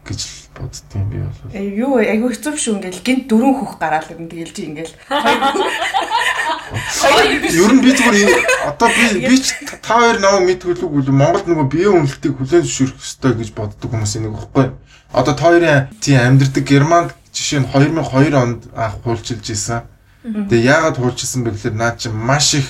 [0.07, 1.51] гэж л боддtiin би бол.
[1.51, 4.95] Э, юу айгу хэцүү шүү ингээл гинт дөрөв хөх гараал юм тэгэл чи ингээл
[7.59, 8.39] Ер нь би зүгээр энэ
[8.71, 13.03] одоо би би ч та хоёр намайг мэдгүүлэг үл Монголд нөгөө биеийн үнэлтийг хүлээн зөвшөөрөх
[13.03, 14.71] ёстой гэж боддог хүмүүс энийг баггүй.
[15.13, 19.85] Одоо та хоёрын тийм амьдардаг Германд жишээ нь 2002 онд анх хуульчилж исэн.
[20.25, 22.67] Тэгээ яагаад хуульчилсан бэ гэхээр наа чи маш их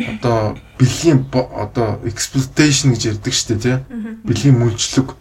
[0.00, 3.76] одоо бэлгийн одоо exploitation гэж ярьдаг шүү дээ тий.
[4.24, 5.12] Бэлгийн мүлжлэг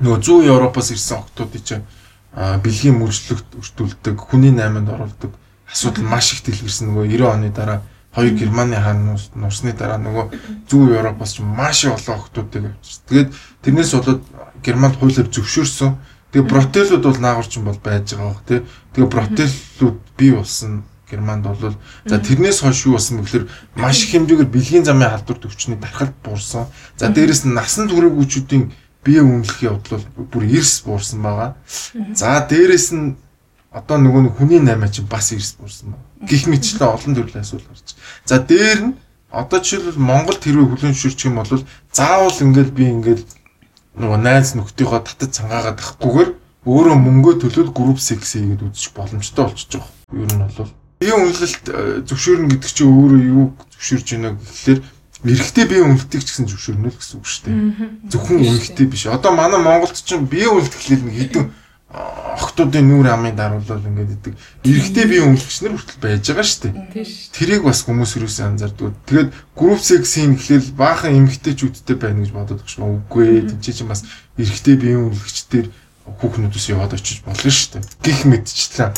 [0.00, 1.26] нөгөө зүүн Европоос ирсэн
[1.64, 1.84] чинь
[2.32, 5.34] а, бэлгийн мүлжлэгт өртүүлдэг, хүний найманд оруулдаг
[5.66, 7.82] асуудал маш их дэлгэрсэн нөгөө 90 оны дараа
[8.14, 10.24] хоёр Германы хаан нуусны дараа нөгөө
[10.70, 13.04] зүүн Европоос ч маш их олон октоодыг авчирсан.
[13.08, 13.30] Тэгээд
[13.62, 14.22] тэрнээс болоод
[14.62, 15.98] Германд хуулиар зөвшөөрсөн.
[16.32, 18.60] Тэгээ бротелууд бол наагурчин бол байж байгаа бох тий.
[18.94, 24.12] Тэгээ бротелууд бий болсон Германд бол за тэрнээс хойш юу болсон бэ гэхээр маш их
[24.12, 26.68] хэмжээгээр бэлгийн замын халдвар төвчний дархалт буурсан.
[27.00, 28.72] За дээрэс нь насан туршигчүүдийн
[29.04, 31.56] бие үнэлэх явдал бол бүр эрс буурсан байгаа.
[32.12, 33.16] За дээрэс нь
[33.72, 36.28] одоо нөгөө нэг хүний наймаа чинь бас эрс буурсан байна.
[36.28, 37.96] Гэх мэтчлэн олон төрлийн асуудал гарч.
[38.28, 38.94] За дээр нь
[39.32, 43.24] одоо жишээлбэл Монголд хэрвээ хүлэн зөвшөөрчих юм бол заавал ингээл би ингээл
[43.98, 46.30] нөгөө найз нөхдийнхөө татад цангаагаад ахгүйгээр
[46.68, 49.92] өөрөө мөнгөө төлөөд групп секс хийгээд үзчих боломжтой болчихж байгаа.
[50.14, 54.80] Ер нь бол бие үнэлэлт э, зөвшөөрнө гэдэг чинь өөрөө юу зөвшөөрж байна гэхэлэр
[55.24, 57.58] эрэгтэй бие үнэлтийг ч гэсэн зөвшөөрнө л гэсэн үг шүү дээ.
[58.10, 59.06] Зөвхөн эмэгтэй биш.
[59.06, 61.44] Одоо манай Монголд ч бие үнэлт гэхлээр нэг хэдэн
[61.88, 64.34] охтуудын нүүр амын даруулал ингээд идэг.
[64.60, 67.04] Эрэгтэй биеийн өнгөлөгч нар хүртэл байж байгаа шүү дээ.
[67.32, 68.92] Тэрийг бас хүмүүс юусэн анзаардаг.
[69.08, 72.76] Тэгээд group sex-ийн эхлэл баахан эмэгтэйчүүдтэй байна гэж бодоод багш.
[72.76, 73.48] Үгүй ээ.
[73.56, 74.04] Тинчээ чинь бас
[74.36, 75.66] эрэгтэй биеийн өнгөлөгчдөр
[76.12, 77.88] хүүхнүүдээс яваад очиж болно шүү дээ.
[78.04, 78.92] Гих мэдчихлээ.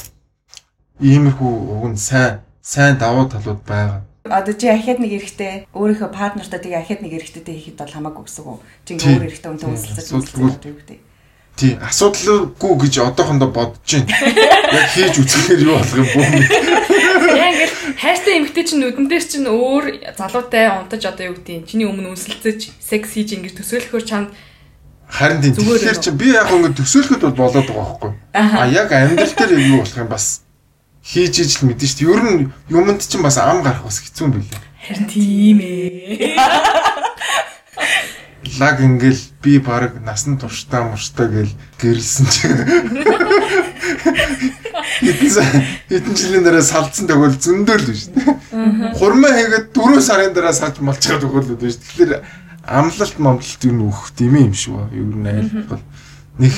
[0.98, 4.02] Иймэрхүү уг нь сайн сайн давуу талууд байгаа.
[4.26, 8.44] Одоо чи ахиад нэг эрэхтэй өөрийнхөө партнертай тэгээ ахиад нэг эрэхтэйтэй хийхэд бол хамаагүй гэсэн
[8.44, 8.60] үг.
[8.84, 11.09] Чи өөр эрэхтэй үнтэй үнсэлцэж юм үү?
[11.56, 14.10] Тий, асуудалгүй гэж одоохондоо бодож байна.
[14.72, 16.24] Яг хийж үзэхээр юу болох юм бүү.
[17.36, 19.84] Яа ингээл хайртай эмэгтэй чинь нүдэн дээр чинь өөр
[20.16, 24.30] залуутай унтаж одоо юу гэдэг чиний өмнө үнсэлцэж секс хийж ингэж төсөөлөхөөр чанд
[25.10, 28.12] Харин тийм тэгэхээр чи би яг ингэ төсөөлөхөд бол болоод байгаа байхгүй.
[28.32, 30.46] А яг амьдрал дээр юу болох юм бас
[31.02, 32.14] хийж ижил мэдэн шүү дээ.
[32.14, 34.62] Ер нь юмд чинь бас ам гарах бас хэцүү юм билээ.
[34.86, 36.79] харин тийм ээ.
[38.60, 42.44] Лаг ингээл би баг насан туршдаа муршдаа гэл гэрэлсэн чи.
[45.88, 49.00] Хэдэн жилийн дараа салцсан төгөл зөндөөл шүү дээ.
[49.00, 50.76] Хурмаа хийгээд 4 сарын дараа салж
[51.24, 51.80] төгөл үү шүү.
[51.80, 52.12] Тэгэхээр
[52.68, 54.92] амлалт момлолт юу нөхөх юм юм шүү.
[54.92, 55.80] Ер нь айл бол
[56.36, 56.54] нэг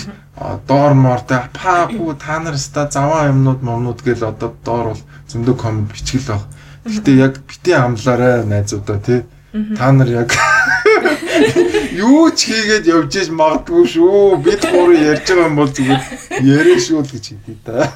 [0.67, 5.95] доор мортой паагүй та нар ста заваа юмнууд момнууд гэл одоо доор бол зөндөө комент
[5.95, 6.43] бичгэл баг.
[6.83, 9.23] Гэхдээ яг битээ амлаарай найзуудаа тий.
[9.79, 10.35] Та нар яг
[12.07, 14.43] юу ч хийгээд явж иж магадгүй шүү.
[14.45, 16.03] Бид гурав ярьж байгаа юм бол зүгээр
[16.43, 17.93] ярэ шүү л гэж хэлээ да.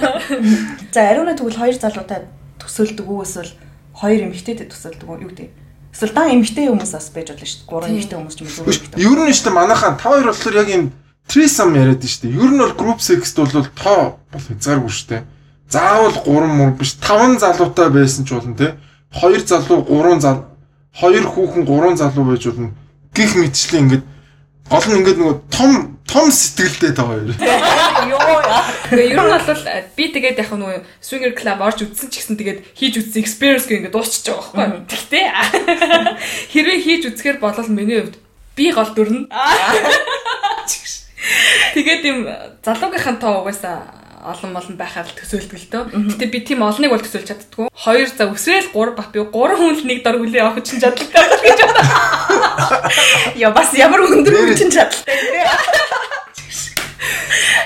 [0.94, 2.26] За ариуна тэгвэл хоёр залуутай
[2.60, 3.52] төсөөлдөг үү эсвэл
[3.94, 5.50] хоёр эмэгтэйтэй төсөөлдөг үү юу гэдэг.
[5.96, 7.70] Эсвэл дан эмэгтэй хүмүүс бас байж болно шүү дээ.
[7.70, 10.68] Гурван эмэгтэй хүмүүс ч юм уу Ер нь шүү дээ манайхаа та хоёр болохоор яг
[10.72, 10.84] юм
[11.28, 12.36] трисам яриад нь шүү дээ.
[12.36, 15.22] Ер нь бол group sex-т бол тоо бол хязгааргүй шүү дээ.
[15.68, 18.76] Заавал 3 мөр биш 5 залуутай байсан ч болно те.
[19.16, 20.55] 2 залуу 3 залуу
[21.00, 22.70] 2 хүүхэн 3 залуу байж болно.
[23.14, 24.04] Гих мэтчлээ ингээд
[24.70, 27.34] гол нь ингээд нөгөө том том сэтгэлтэй та хоёр.
[28.10, 28.40] Йоо
[28.94, 29.60] ер нь бол
[29.96, 33.84] би тэгээд яг нөгөө swinger club орж үзсэн ч гэсэн тэгээд хийж үзсэн experience гэх
[33.84, 34.88] ингээд дуусчих байгаа байхгүй.
[34.88, 35.24] Тэгтээ
[36.54, 38.16] хэрвээ хийж үзэхээр болол миний хувьд
[38.56, 39.28] би гол дүрнэ.
[41.74, 42.18] Тэгээд юм
[42.62, 45.84] залуугийнхан тоо угаасаа олон молн байхаар л төсөөлдөг л дөө.
[46.10, 47.70] Гэтэ би тийм олныг бол төсөөлж чаддгүй.
[47.70, 51.30] Хоёр за өсөөл 3 бат би 3 хүн л нэг дор хүлээ авах чинь чадлагтай
[51.46, 51.82] гэж байна.
[53.46, 55.46] Яа бас ямар өндөр хүчин чадaltaй нэ.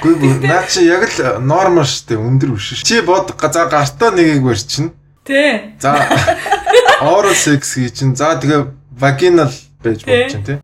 [0.04, 0.12] Гүй
[0.44, 2.84] наа чи яг л нормал шүү дээ өндөр биш шүү.
[2.84, 4.92] Чи бод за гартаа нэгийг барьчихна.
[5.24, 5.80] Тэ.
[5.80, 5.96] За
[7.08, 8.12] oral sex хий чин.
[8.12, 8.68] За тэгээ
[9.00, 9.48] vaginal
[9.80, 10.58] байж болж чинь тий.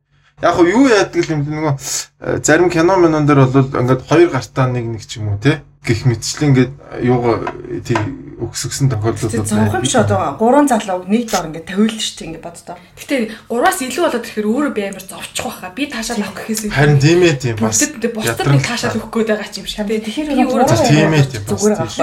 [0.44, 4.68] Яг юу яадаг юм бэ нөгөө э, зарим кино минон дээр бол ингээд хоёр гартаа
[4.68, 6.72] нэг нэг ч юм уу тий гэх мэтчлэн ингээд
[7.06, 7.54] юугаа
[7.86, 7.96] тий
[8.36, 9.48] өгсгсөн тохиолдлууд байна.
[9.48, 12.76] Зөвхөн биш одоо гурван залуу нэг дор ингээд тавиулж штэ ингээд боддоо.
[13.00, 15.72] Гэтэ гураас илүү болоод ирэхээр өөрөө би амар зовчих байхаа.
[15.72, 17.80] Би таашаал авах гэхээс Харин тийм ээ тийм бас.
[17.80, 19.88] Бусдад нэг таашаал өгөх гээд байгаа ч юм шиг.
[19.88, 21.96] Тэгэхээр би өөрөө тийм ээ тийм зүгээр авах.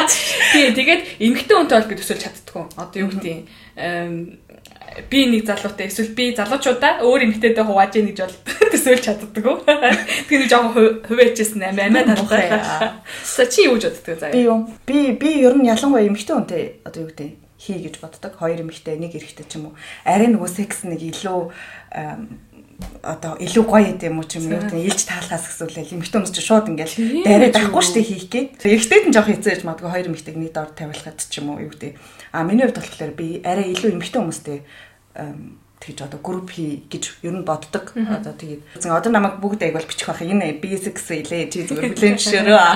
[0.52, 2.64] Тий тэгээд эмгтэн хүнтэй бол би төсөөлж чаддгүй.
[2.76, 3.40] Одоо юу гэдэг юм
[5.10, 8.36] би нэг залуутай эсвэл би залуучуудаа өөр эмгтээтэй хувааж яах гэж бол
[8.72, 9.56] төсөөлж чаддаггүй.
[9.66, 12.48] Тэгэхээр нэг жоохон хувээчсэн амиа амиа талтай.
[13.22, 14.34] За чи юу гэж боддөг заяа?
[14.34, 14.58] Би юу?
[14.86, 18.32] Би би ер нь ялангуяа эмэгтэй хүнтэй одоо юу гэдэг хий гэж боддог.
[18.40, 19.74] Хоёр эмэгтэй, нэг эрэгтэй ч юм уу.
[20.08, 21.52] Арай нөгөө секс нэг илүү
[23.04, 26.40] одоо илүү гоё юм уу ч юм уу гэдэг илж таалахаас гэсүүлээ эмэгтэй хүмүүс ч
[26.40, 26.96] шууд ингээл
[27.28, 28.64] дайраад авахгүй штэ хийх гээд.
[28.64, 32.00] Эрэгтэйд нь жоох хэцээж магадгүй хоёр эмэгтэйг нэг дор тавиулахад ч юм уу юу гэдэг.
[32.32, 34.58] А миний хувьд болохоор би арай илүү эмэгтэй хүмүүстэй
[35.80, 37.96] тэгж одоо групп хий гэж ер нь боддог.
[37.96, 40.20] Одоо тэгээд зэн одоо намайг бүгд айгуул бичих байх.
[40.20, 42.68] Энэ B6 илээ чи зүгээр хүлэн зөвшөөрөө.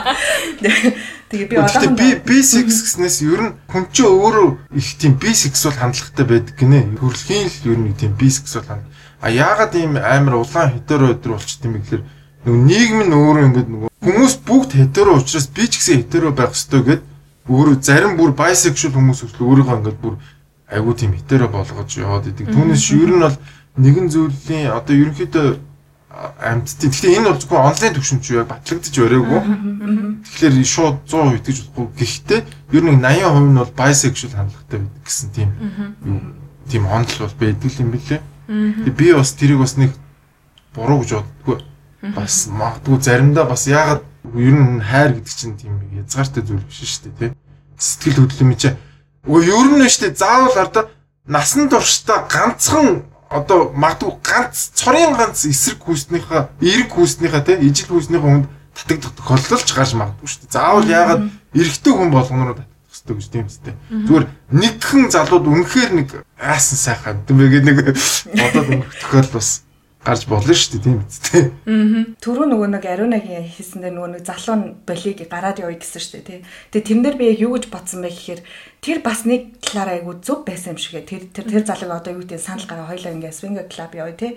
[1.29, 5.77] Тэгээ би одоо би B6 гэснээс ер нь хүн чинь өөрөө их тийм B6 бол
[5.77, 6.97] хандлагатай байдаг гинэ.
[6.97, 8.85] Төрөлхийн л ер нь тийм B6 бол ханд.
[9.21, 12.03] А яагаад ийм амар улаан хетеро өдр болчт юм бэ гэхээр
[12.49, 16.57] нөгөө нийгэм нь өөрөө ингээд нөгөө хүмүүс бүгд хетеро учраас би ч гэсэн хетеро байх
[16.57, 17.03] ёстой гэд
[17.49, 20.17] өөрөө зарим бүр bisexual хүмүүс өсөл өөрийгөө ингээд бүр
[20.71, 22.49] айгуу тийм хетеро болгож яваад идэг.
[22.49, 23.37] Түүнээс ер нь бол
[23.77, 25.49] нэгэн зүйлийн одоо ерөнхийдөө
[26.41, 26.91] амьдтын.
[26.91, 29.41] Гэхдээ энэ бол зөвхөн онлайн төвшин ч яг батлагдчих өрөөгүй.
[30.25, 31.87] Тэгэхээр шууд 100% итгэж болохгүй.
[31.99, 32.41] Гэхдээ
[32.73, 35.51] ер нь 80% нь бол bisexual хандлагатай байдаг гэсэн тийм
[36.71, 38.21] тийм онол бол байдаг юм билээ.
[38.89, 39.93] Би бас тэрийг бас нэг
[40.73, 41.59] буруу гэж боддгоо.
[42.15, 47.13] Бас магадгүй заримдаа бас яагаад ер нь хайр гэдэг чинь тийм язгаартай зүйл биш шүү
[47.13, 47.31] дээ тий.
[47.77, 48.73] Сэтгэл хөдлөм чи
[49.25, 50.85] Үгүй ер нь шүү дээ заавал одоо
[51.25, 58.21] насан туршдаа ганцхан одоо магадгүй ганц цорын ганц эсрэг хүүснийхээ эрэг хүүснийхээ те ижил хүүснийхээ
[58.21, 60.53] хүнд татагдах тохиолдол ч гарч магадгүй шүү дээ.
[60.53, 61.23] Заавал яагаад
[61.57, 63.75] эрэгтэй хүн болгоноор татагдах хэрэгтэй гэж тийм үстэй.
[63.89, 64.27] Зүгээр
[64.61, 67.77] нэгхэн залууд үнэхээр нэг аасан сайхан гэдэг нэг
[68.29, 69.64] бодоод өнгөрөх тохиолдол бас
[70.05, 71.45] гарч болно шүү дээ тийм биз дээ.
[72.21, 76.29] Түрүү нөгөө нэг Арунагийн хийсэн дээр нөгөө нэг залуу болиг гараад явъя гэсэн шүү дээ
[76.29, 76.41] тий.
[76.71, 78.41] Тэгээ тэрэн дээр би яг юу гэж бодсон бэ гэхээр
[78.85, 82.23] тэр бас нэг талаараа айгу зөв байсан юм шиг тэр тэр тэр залууг одоо юу
[82.23, 84.33] гэдэг санал гараа хоёлаа ингээ свинг клуб явъя тий.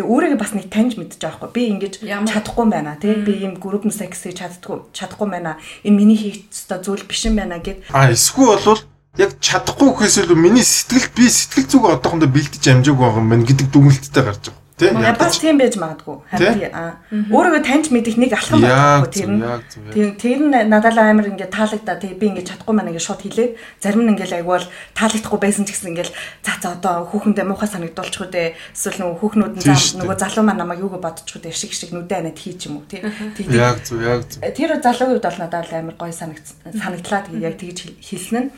[0.00, 1.50] Тэгээ өөрийгөө бас нэг таньж мэдчих жоохгүй.
[1.52, 3.14] Би ингэж чадахгүй юм байна тий.
[3.20, 5.60] Би ийм групп секс чаддгүй чадахгүй юм байна.
[5.84, 7.84] Энэ миний хийх ёстой зүйл биш юм байна гэд.
[7.92, 8.80] А эсвэл болвол
[9.18, 13.44] яг чадахгүй гэхээс илүү миний сэтгэл би сэтгэл зүг одоохондоо бэлдэж амжаагүй байгаа юм байна
[13.44, 14.59] гэдэг дүгнэлттэй гарч байгаа.
[14.80, 16.16] Тийм бас тийм байж магадгүй.
[16.32, 19.44] Харин өөрийгөө таньж мэдих нэг алхам байхгүй тэр нь.
[19.92, 23.52] Тийм тэр нь надад амар ингээд таалагдаа тий би ингээд чадахгүй маань ингээд шууд хэлээд
[23.76, 24.64] зарим нь ингээд айгуул
[24.96, 28.48] таалагдахгүй байсан ч гэсэн ингээд за за одоо хүүхэндээ муухай санагдуулчих үү дээ.
[28.72, 31.52] Эсвэл нөгөө хүүхнүүд нь зам нөгөө залуу маань намайг юуг бодчих үү дээ.
[31.52, 33.04] Шиг шиг нүдэ анаад хийч юм уу тий.
[33.52, 34.40] Яг зү яг зү.
[34.40, 38.50] Тэр залуугийн хувьд бол надад амар гоё санагдлаа тэгээ яг тэгж хэлсэн нь.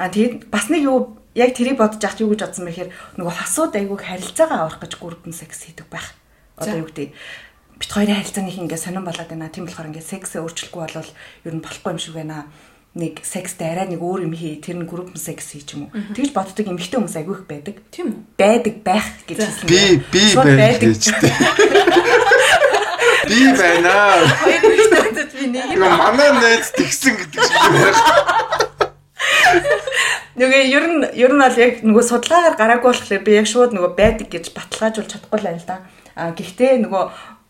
[0.00, 3.76] А тэгээд бас нэг юу яг тэрийг бодож яхад юу гэж бодсон мэхээр нөгөө хасууд
[3.76, 6.16] айгүйг харилцаагаа аврах гэж гүрдэн секс хийдэг байх.
[6.56, 7.12] Одоо юу гэдэг
[7.76, 9.52] бит хоёрын харилцааныг ингээ сонирн болоод байна.
[9.52, 11.10] Тийм болохоор ингээ сексээ өөрчлөхгүй болвол
[11.44, 12.48] ер нь болохгүй юм шиг байна.
[12.96, 14.56] Нэг секстэй арай нэг өөр юм хий.
[14.56, 15.96] Тэр нь групп секс хий ч юм уу.
[16.16, 17.84] Тэгж боддог эмэгтэй хүмүүс айгүйх байдаг.
[17.92, 18.40] Тийм үү?
[18.40, 19.68] Байдаг байх гэж хэлсэн.
[19.68, 21.04] Би би байдаг гэж.
[23.28, 24.24] Би байна.
[24.40, 25.84] Хоёр эмэгтэйд би нэг юм.
[25.84, 27.92] Манай найз тэгсэн гэдэг шиг байна.
[30.36, 33.92] Нөгөө ер нь ер нь бол яг нөгөө судалгаагаар гараагүй болохоор би яг шууд нөгөө
[33.96, 35.80] байдаг гэж баталгаажуулж чадахгүй л байл да.
[36.12, 37.04] А гэхдээ нөгөө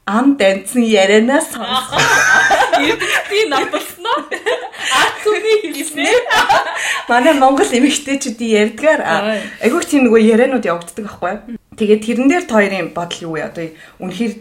[0.07, 1.99] ам данцны ярианаас сонсох.
[3.31, 4.31] Би намбалснаа.
[5.03, 6.07] Атүми хэлснэ.
[7.11, 9.03] Манай Монгол эмэгтэйчүүдийн ярьдгаар
[9.67, 11.59] айгүйх тийм нөгөө яриануд явагддаг байхгүй.
[11.75, 13.51] Тэгээд тэрэн дээр хоёрын бодол юу вэ?
[13.51, 13.67] Одоо
[13.99, 14.33] үнэхээр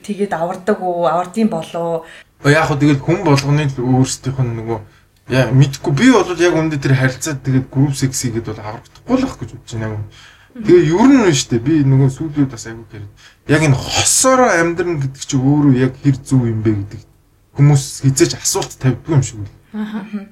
[0.00, 2.08] тэгээд авардаг уу, авардын болоо.
[2.48, 4.78] Яг хөө тэгэл хүн болгоны өөрсдийнх нь нөгөө
[5.30, 9.26] Яа мэдгүй би бол яг өмнөд тэр харилцаа тэгээд group sex хийгээд бол аврагдахгүй л
[9.30, 10.02] ах гэж бодож байна.
[10.50, 13.10] Тэгээ ер нь шүү дээ би нөгөө сүүлүүд бас айгүй хэрэг.
[13.46, 17.00] Яг энэ хосоороо амьдрна гэдэг чи өөрөө яг хэр зүв юм бэ гэдэг
[17.54, 19.54] хүмүүс хизээч асуулт тавьдгүй юм шиг үл.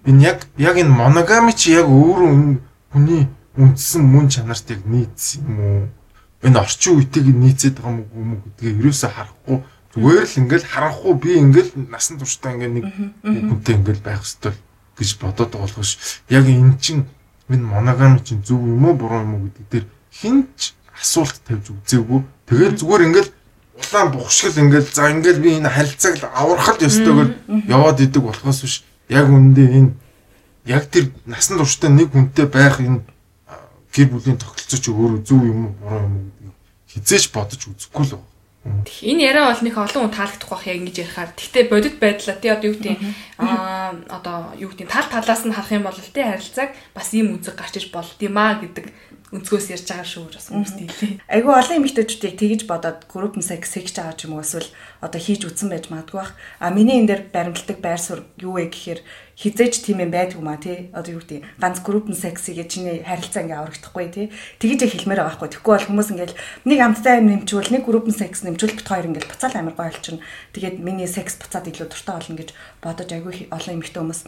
[0.02, 2.58] Энэ яг яг энэ моногами чи яг өөрөө
[2.90, 5.86] хүний үндсэн мөн чанарт яг нийцсэн юм уу?
[6.42, 9.58] Энэ орчин үеийг нийцээд байгаа юм уу гэдгээ ерөөсөө харахгүй
[9.94, 12.86] зүгээр л ингээл харанхуу би ингээл насан туршдаа ингээл нэг
[13.22, 14.58] хүнтэй ингээл байх хэвэл
[14.98, 17.06] гэж бодоод байгаа болохоос яг эн чин
[17.48, 22.20] энэ моногами чинь зөв юм уу буруу юм уу гэдэг дээр хинч асуулт тавьж үзээгүй.
[22.50, 23.30] Тэгээд зүгээр ингээл
[23.78, 27.30] улаан бухшгал ингээл за ингээл би энэ харилцааг аврахад ёстойгоор
[27.70, 28.76] яваад идэг болохоос биш
[29.08, 29.90] яг үндэ энэ
[30.66, 33.00] яг тэр насан туршдаа нэг хүнтэй байх энэ
[33.94, 36.54] гэр бүлийн тогтолцоо чи өөрөө зөв юм уу буруу юм уу гэдгийг
[36.92, 38.84] хизээч бодож үзэхгүй л байна.
[39.00, 41.30] Энэ яриа бол нэг олон хүн таалагдах байх яг ингэж ярихаар.
[41.32, 42.96] Гэхдээ бодит байдлаа тий одоо юу гэдэг
[43.40, 43.77] аа
[44.08, 47.74] одоо юу гэдэг тал талаас нь харах юм бол тий харилцааг бас ийм үзэг гарч
[47.80, 48.86] иж болд юм аа гэдэг
[49.28, 51.12] өнцгөөс ярьж байгаа шүү гэж бас хүмүүст хэлээ.
[51.28, 54.72] Айгүй олон эмэгтэйчүүдийг тэгж бодоод групп секс хийж байгаа ч юм уу эсвэл
[55.04, 56.32] одоо хийж үзсэн байж магадгүй бах.
[56.56, 59.04] А миний энэ дээр баримтлагдаг байр суурь юу вэ гэхээр
[59.36, 60.88] хизээч тийм юм байдгүй маа тий.
[60.96, 64.26] Одоо юу гэдэг ганц групп сексигээ чиний харилцаа ингээ аврагдахгүй тий.
[64.64, 65.48] Тэгж хэлмээр байгаа байхгүй.
[65.60, 69.28] Тэгэхгүй бол хүмүүс ингээл нэг амттай юм нэмчүүл нэг групп секс нэмчүүл бит хоёр ингээл
[69.28, 70.24] буцаал амар гоё олчихно.
[70.56, 74.20] Тэгээд миний секс буцаад илүү дуртай болно гэж бодож айгүй олон эмэгтэй хүмүүс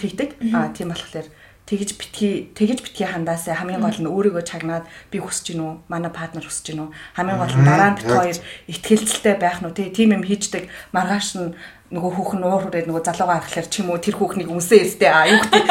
[0.00, 0.30] тэгдэг.
[0.56, 1.28] А тийм болохоор
[1.66, 6.44] тэгж битгий тэгж битгий хандаасаа хамгийн гол нь өөрийгөө чагнаад би хүсэж гинүү манай партнер
[6.44, 6.88] хүсэж гинүү.
[7.14, 10.66] Хамгийн гол нь дараа нь бит хоёр ихтгэлцэлтэй байх нь тийм юм хийждэг.
[10.90, 11.54] Маргааш нь
[11.92, 15.28] нөгөө хүүхэн уур хүрээд нөгөө залуугаа харахаар ч юм уу тэр хүүхнийг үнсээ өстэй аа
[15.28, 15.64] юу гэдэг.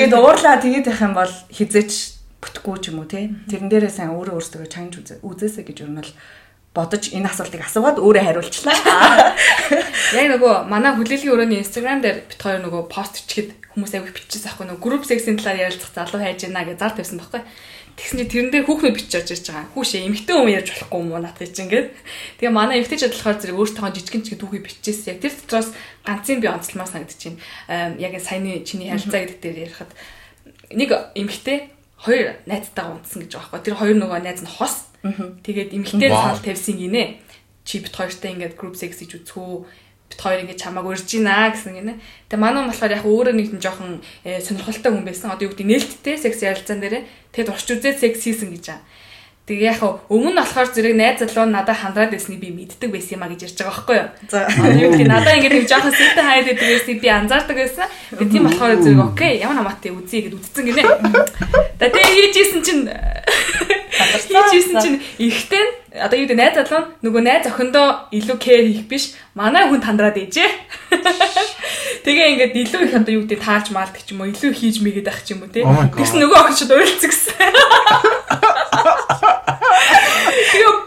[0.00, 1.92] Гэт уурлаа тэгээд байх юм бол хизээч
[2.40, 3.28] бүтггүй ч юм уу тий.
[3.44, 6.10] Тэрэн дээрээ сайн өөрөө өөрсдөө чангаж үзээсэ гэж юу нь бол
[6.76, 8.76] бодож энэ асуултыг асуугаад өөрөө хариулчлаа.
[10.20, 14.52] Яг нөгөө манай хүлээлгийн өрөөний Instagram дээр бит хоёр нөгөө пост ичгээд хүмүүс аяг биччихсэн
[14.52, 17.42] аахгүй нөгөө group sex-ийн талаар ярилцах залуу хайж байна гэж зар тавьсан байхгүй.
[17.96, 19.72] Тэгсэн чинь тэрэн дээр хүүхнүүд бичиж орж ирж байгаа.
[19.72, 21.88] Хүүшээ эмэгтэй хүн ярьж болохгүй юм уу надад чинь ингээд.
[22.36, 25.16] Тэгээ манай эмэгтэй чадлахаар зэрэг өөртөө жижигэн чиг түүхий бичижсэн.
[25.16, 25.68] Яг тэр дотроос
[26.04, 27.96] ганцын би онцлмаар санагдаж байна.
[27.96, 29.90] Яг саяны чиний харилцаа гэдэг дээр ярихад
[30.76, 33.64] нэг эмэгтэй хоёр найзтайгаа унтсан гэж байгаа байхгүй.
[33.64, 34.76] Тэр хоёр нөгөө найз нь хос.
[35.02, 37.20] Тэгээд эмэгтэй санал тавьсан гинэ.
[37.64, 39.50] Чи бит хоёртай ингээд group sex хийж үзхүү
[40.10, 41.94] бит хоёр ингэ чамааг урьж гинэ гэсэн гинэ.
[42.28, 45.32] Тэгээ манай хүн болохоор яг өөрөө нэг нь жоохон э, сонирхолтой хүн байсан.
[45.34, 47.02] Одоо юу гэдэг нээлттэй секс ярилцаан дээрээ
[47.34, 48.84] тэгэд урч үзээд секс хийсэн гэж байгаа.
[49.46, 53.22] Тэгээ яг өмнө нь болохоор зэрэг найз залуу надад хандраад байсныг би мэддэг байсан юм
[53.22, 54.08] а гэж ярьж байгаа байхгүй юу.
[54.26, 54.38] За
[54.74, 57.86] юу гэдэг надад ингэ нэг жоохон сэтэ хайд байдаг байсан би анзаардаг байсан.
[58.10, 60.82] Тэгээ тийм болохоор зэрэг окей ямар намаатай үзье гэд үзсэн гинэ.
[61.78, 62.90] Тэгээ хийжсэн чинь
[63.96, 69.04] Хийжсэн чинь ихтэй одоо юу гэдэг найз залуу нөгөө найз охиндоо илүү кэр хийх биш
[69.32, 70.50] манай хүн тандраад ээжээ.
[72.04, 75.08] Тэгээ ингээд илүү их одоо юу гэдэг таарч маалдаг ч юм уу илүү хийж мэгээд
[75.08, 75.64] ах ч юм уу тий.
[75.64, 77.32] Тэгсэн нөгөө охин шууд уйлцсан гэсэн.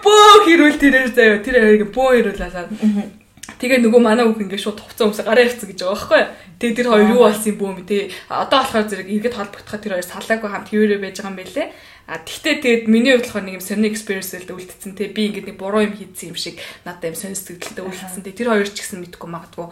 [0.10, 3.30] Бөө хэрүү тэрээр заяа тэр хоёрыг бөө ирүүлээ.
[3.62, 6.24] Тэгээ нөгөө манай үг ингээд шууд хувцас өмсө гараа явцсан гэж байгаа байхгүй.
[6.58, 8.10] Тэгээ тэр хоёр юу болсон юм бөө юм те.
[8.30, 11.68] Одоо болохоор зэрэг эргээд холбогдоход тэр хоёр салаагүй хамт хөвөрөө байж байгаа юм байлээ.
[12.10, 15.12] А тэгтээ тэгээд миний хувьд болохоор нэг юм сонир experience л үлдсэн те.
[15.12, 16.58] Би ингээд нэг буруу юм хийсэн юм шиг
[16.88, 18.32] надад юм сонир сэтгэлдээ үлдсэн те.
[18.32, 19.68] Тэр хоёр ч гэсэн мэдгүй магадгүй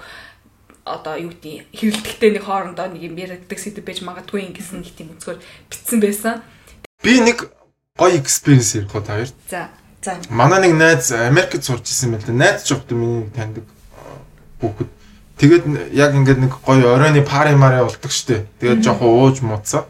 [0.88, 5.12] одоо юу гэдэг хэрэлдэхтэй нэг хоорондоо нэг юм яригддаг сэдв байж магадгүй ингэсэн нэг тийм
[5.16, 6.44] өнцгөр битсэн байсан.
[7.04, 7.52] Би нэг
[8.00, 9.32] гоё experience ярих гоо та хоёр.
[9.52, 9.68] За.
[10.08, 10.16] За.
[10.30, 12.32] Манай нэг найз Америкт сурч исэн байл та.
[12.32, 13.68] Найз жоохт миний таньдаг
[14.64, 14.88] хүүхэд.
[15.36, 18.48] Тэгээд яг ингээд нэг гоё оройны пари мари болдог штэ.
[18.64, 19.84] Тэгээд жоох ууж муцаа.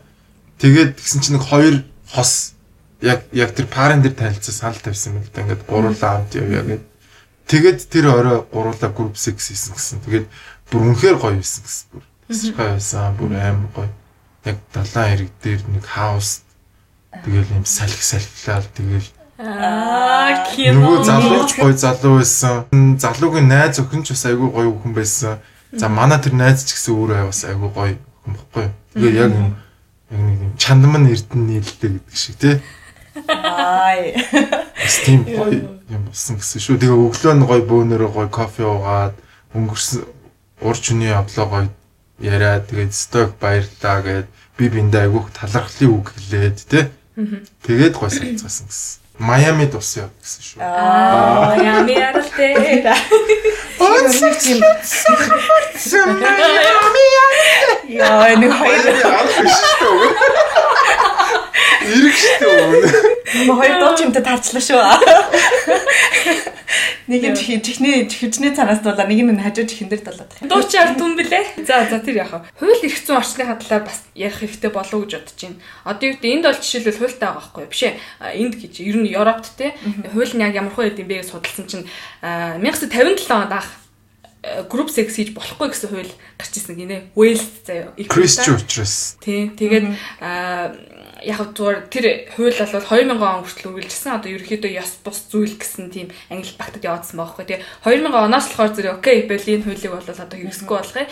[0.57, 2.57] Тэгээд тэгсэн чинь нэг хоёр хос
[2.97, 5.45] яг яг тэр парен дээр танилцсан санал тавьсан юм л да.
[5.45, 6.83] Ингээд гурлаа хамт явъя гэд.
[7.45, 10.01] Тэгээд тэр орой гурлаа group sex хийсэн гэсэн.
[10.01, 10.25] Тэгээд
[10.73, 11.85] бүр үнэхээр гоё байсан гэсэн.
[11.93, 12.03] Бүр
[12.57, 13.13] гоё байсан.
[13.21, 13.93] Бүр аим гоё.
[14.49, 16.41] Яг далайн хэрэг дээр нэг хаус
[17.21, 20.81] тэгэл юм салхи салхилаад тэгэл Аа кино.
[20.81, 22.65] Нөгөө залууч гоё залуу байсан.
[22.97, 25.37] Залуугийн найз өхөн ч бас айгүй гоё хүн байсан.
[25.77, 27.93] За манай тэр найз ч гэсэн өөрөө бас айгүй гоё
[28.25, 28.67] хүн баггүй.
[28.97, 29.33] Тэгээ яг
[30.09, 32.57] яг нэг юм чандман эрдэн нийлдэг гэдэг шиг тий.
[33.29, 34.17] Ай.
[34.73, 36.81] Бас тийм гоё юм болсон гэсэн шүү.
[36.81, 39.15] Тэгээ өглөө нь гоё бөөнөрөө гоё кофе уугаад
[39.53, 40.01] өнгөрсөн
[40.65, 41.69] урч үний явдлаа гоё
[42.17, 44.27] яриад тэгээд сток баярлаа гэд
[44.57, 46.89] би биндээ айгүйх талархлын үг хэлээд тий.
[47.65, 49.06] Тэгээд гоё санацгаасан гэсэн.
[49.19, 50.61] Майамид ус яв гэсэн шүү.
[50.61, 52.53] Аа ями яралтэй.
[52.53, 54.61] Нэг тийм
[57.87, 58.83] Яа, нэг хоёр
[61.87, 62.83] Ирэх шүү.
[63.47, 64.83] Нэг хоёр дуу чимтэй таарчлаа шүү.
[67.07, 70.51] Нэг нь чихний чихний цанаас дуулаа, нэг нь хажуу чихэн дээр дуулаад байна.
[70.51, 71.63] Дууч ард хүн блэ?
[71.63, 72.51] За за тэр яах вэ?
[72.59, 75.55] Хууль эрх зүйн орчны хадлаар бас ярих хэрэгтэй болов гэж бодож байна.
[75.87, 77.71] Одоо юу гэдэг энд бол жишээлбэл хуультай байгаа байхгүй юу?
[77.71, 77.95] Биш ээ.
[78.35, 79.71] Энд гэж ер нь Европт те
[80.11, 81.87] хууль нь яг ямар хуу байд юм бэ гэж судалсан чинь
[82.19, 83.71] 1957 онд анх
[84.67, 86.97] групп секс хийж болохгүй гэсэн хууль гарч ирсэн гинэ.
[87.15, 87.95] Wales заяа.
[87.95, 89.15] Кристч учраас.
[89.23, 89.55] Тийм.
[89.55, 90.75] Тэгээд аа
[91.23, 92.05] яг зүгээр тэр
[92.35, 94.17] хууль бол 2000 он хүртэл үргэлжилсэн.
[94.17, 97.45] Одоо ерөөхдөө ёс бус зүйл гэсэн тийм англи багтад яваадсан байхгүй.
[97.47, 101.05] Тэгээ 2000 оноос болохоор зэрэг окей, Берлин хуулийг бол одоо хэрэгсэхгүй болгоё.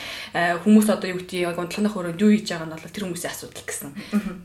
[0.61, 3.65] Хүмүүс одоо юу гэдгийг яг унтлагын хөрөнд юу хийж байгаа нь бол тэр хүмүүсийн асуудал
[3.65, 3.89] гэсэн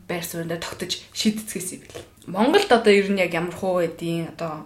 [0.09, 2.05] байр сууриндаа тогтож шийдцгээс юм бэл.
[2.25, 4.65] Монголд одоо ер нь яг ямар хуу байдیں۔ Одоо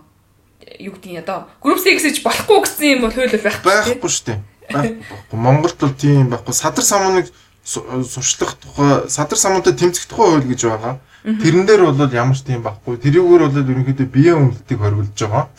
[0.80, 4.40] юу гэдгийг одоо групп секс гэж болохгүй гэсэн юм бол хууль байх байхгүй шүү дээ.
[4.66, 5.38] Байхгүй.
[5.38, 6.54] Монголд бол тийм байхгүй.
[6.54, 7.30] Садар самууныг
[7.66, 11.00] сурчлах тухай садар самуунтай тэмцэх тухай хууль гэж байгаа.
[11.26, 13.02] Тэрэн дээр бол ямар ч тийм байхгүй.
[13.02, 15.50] Тэрүүгээр бол ерөнхийдөө биеийн үнэлтийг хоригдж байгаа.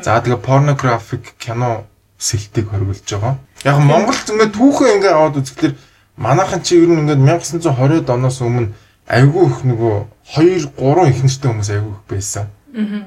[0.00, 1.84] За тэгээ порнографик кино
[2.16, 3.36] сэлтийг хоригдж байгаа.
[3.68, 5.74] Яг Монголд ингээд түүхэн ингээд аваад үзэхлээр
[6.16, 8.72] манайхан чи ер нь ингээд 1920-ад оноос өмнө
[9.04, 9.94] айгүй их нөгөө
[10.40, 12.48] 2 3 их нэртэй хүмүүс айгүй их байсан.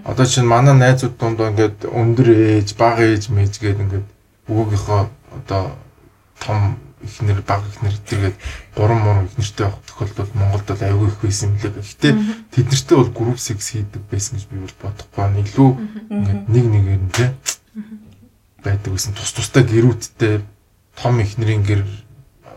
[0.05, 2.27] Одоо чинь манай найзууд дунд ингээд өндөр
[2.61, 4.05] ээж, бага ээж мэж гээд ингээд
[4.45, 5.01] өгөөгийнхөө
[5.41, 5.73] одоо
[6.37, 8.35] том ихнэр баг ихнэр тэгээд
[8.75, 11.73] гурван муран ихнэртэй авах тохиолдол Монголд бол аюул их байсан юм лээ.
[11.75, 12.13] Гэхдээ
[12.55, 15.25] тэд нартэй бол групп секс хийдэг байсан гэж би бол бодохгүй.
[15.43, 15.69] Илүү
[16.09, 17.29] ингээд нэг нэгээр нь тий
[18.63, 20.41] байдаг гэсэн тус тустай гэрүүдтэй
[20.95, 21.81] том ихнэрийн гэр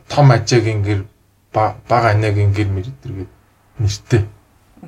[0.09, 1.01] том ажаагийн гэр
[1.53, 3.33] бага анагийн гэр мэрдэргээд
[3.83, 4.23] нэртэй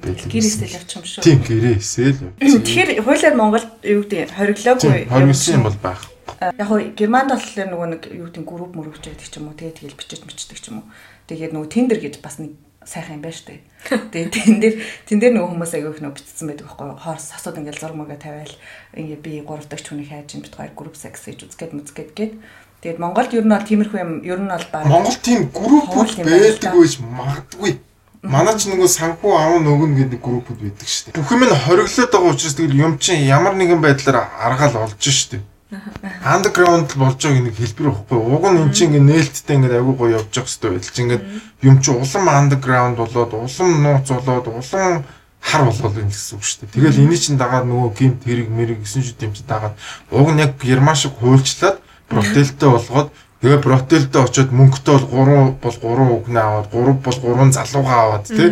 [0.00, 1.22] гэрээсэл явчих юм шүү.
[1.24, 2.18] Тийм гэрээсэл.
[2.38, 5.10] Тэгэхээр хуулиар Монголд юу гэдэг хориглоогүй.
[5.10, 6.06] Хоригдсон юм бол байх.
[6.40, 9.76] Яг хоо Германд болохоор нөгөө нэг юу гэдэг групп мөрөвч байдаг ч юм уу тэгээ
[9.76, 10.88] тэгэл бичиж мичдэг ч юм уу.
[11.28, 13.60] Тэгээд нөгөө тендер гэж бас нэг сайхан юм байна дээ.
[14.12, 14.74] Тэгээд тэн дээр
[15.04, 16.96] тэн дээр нөгөө хүмүүс аягүй их нөгөө бичсэн байдаг байхгүй?
[16.96, 18.54] Хоорс асууд ингээл зураг мага тавиал
[18.96, 22.32] ингээ би 3 дахь хүний хайж бит хоёр групп секс хийж үзгээд мүзгээд гээд
[22.80, 26.72] Тэгээд Монголд ер нь бол тиймэрхүү юм ер нь бол баг Монгол тийм группүүд байдаг
[26.72, 27.76] гэж магадгүй.
[28.24, 31.20] Манай ч нөгөө санхүү аав нөгөн гэдэг группүүд байдаг шүү дээ.
[31.20, 35.28] Бүх юм нь хориглоод байгаа учраас тэгэл юм чинь ямар нэгэн байдлаар аргаал олж шүү
[35.36, 35.49] дээ.
[35.70, 38.18] Андерграунд болж байгааг нэг хэлбэр өгөхгүй.
[38.18, 41.20] Уг нь эн чинь ингээ нээлттэй ингээ аягүй гоё явж явах хэрэгтэй байл чи ингээ
[41.62, 45.06] юм чи улам андерграунд болоод улам нууц болоод улам
[45.38, 46.74] хар болгол юм гэсэн үг шүү дээ.
[46.74, 49.74] Тэгэл энэ чинь дагаад нөгөө гимт хэрэг мэрэг гэсэн шүү дээ юм чи дагаад
[50.10, 51.78] уг нь яг герман шиг хуульчлаад
[52.10, 53.08] протелтэй болгоод
[53.40, 58.24] тэгээ протелтэй очиод мөнгөтэй бол 3 бол 3 өгнө аваад 3 бол 3 залуугаа аваад
[58.26, 58.50] тий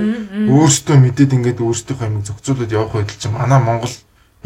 [0.48, 3.94] өөртөө мэдээд ингээд өөртөөх амиг зохицуулаад явах байл чи манай Монгол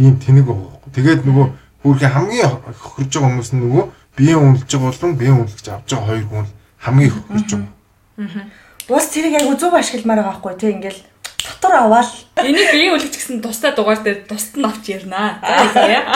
[0.01, 0.91] ийм тэнэг байгаа.
[0.91, 1.47] Тэгээд нөгөө
[1.83, 3.85] Хүүрхэн хамгийн хохирж байгаа хүмүүс нь нөгөө
[4.17, 8.47] биеийн үнэлж байгаа болон биеийн үнэлж авч байгаа хоёр хүн хамгийн хохирж байгаа.
[8.89, 11.01] Бус тэрийг яг зөв ашигламаар байгаа байхгүй тий ингээл
[11.43, 15.39] дотор аваад энийг биеийн үнэлж гэсэн тустай дугаар дээр тусад нь авч ярина.
[15.75, 16.07] За яа.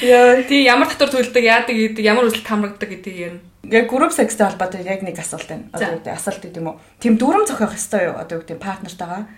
[0.00, 3.42] Яа тий ямар татвар төлдөг яадаг гэдэг ямар үсэлт хамрагдаг гэдгийг ярина.
[3.68, 5.68] Яг групп секстэй холбоотой яг нэг асуулт байна.
[5.74, 6.80] Одоо гэдэг асуулт гэдэг юм уу?
[7.02, 8.16] Тим дүрм зохиох ёстой юу?
[8.16, 9.28] Одоо гэдэг партнертайгаа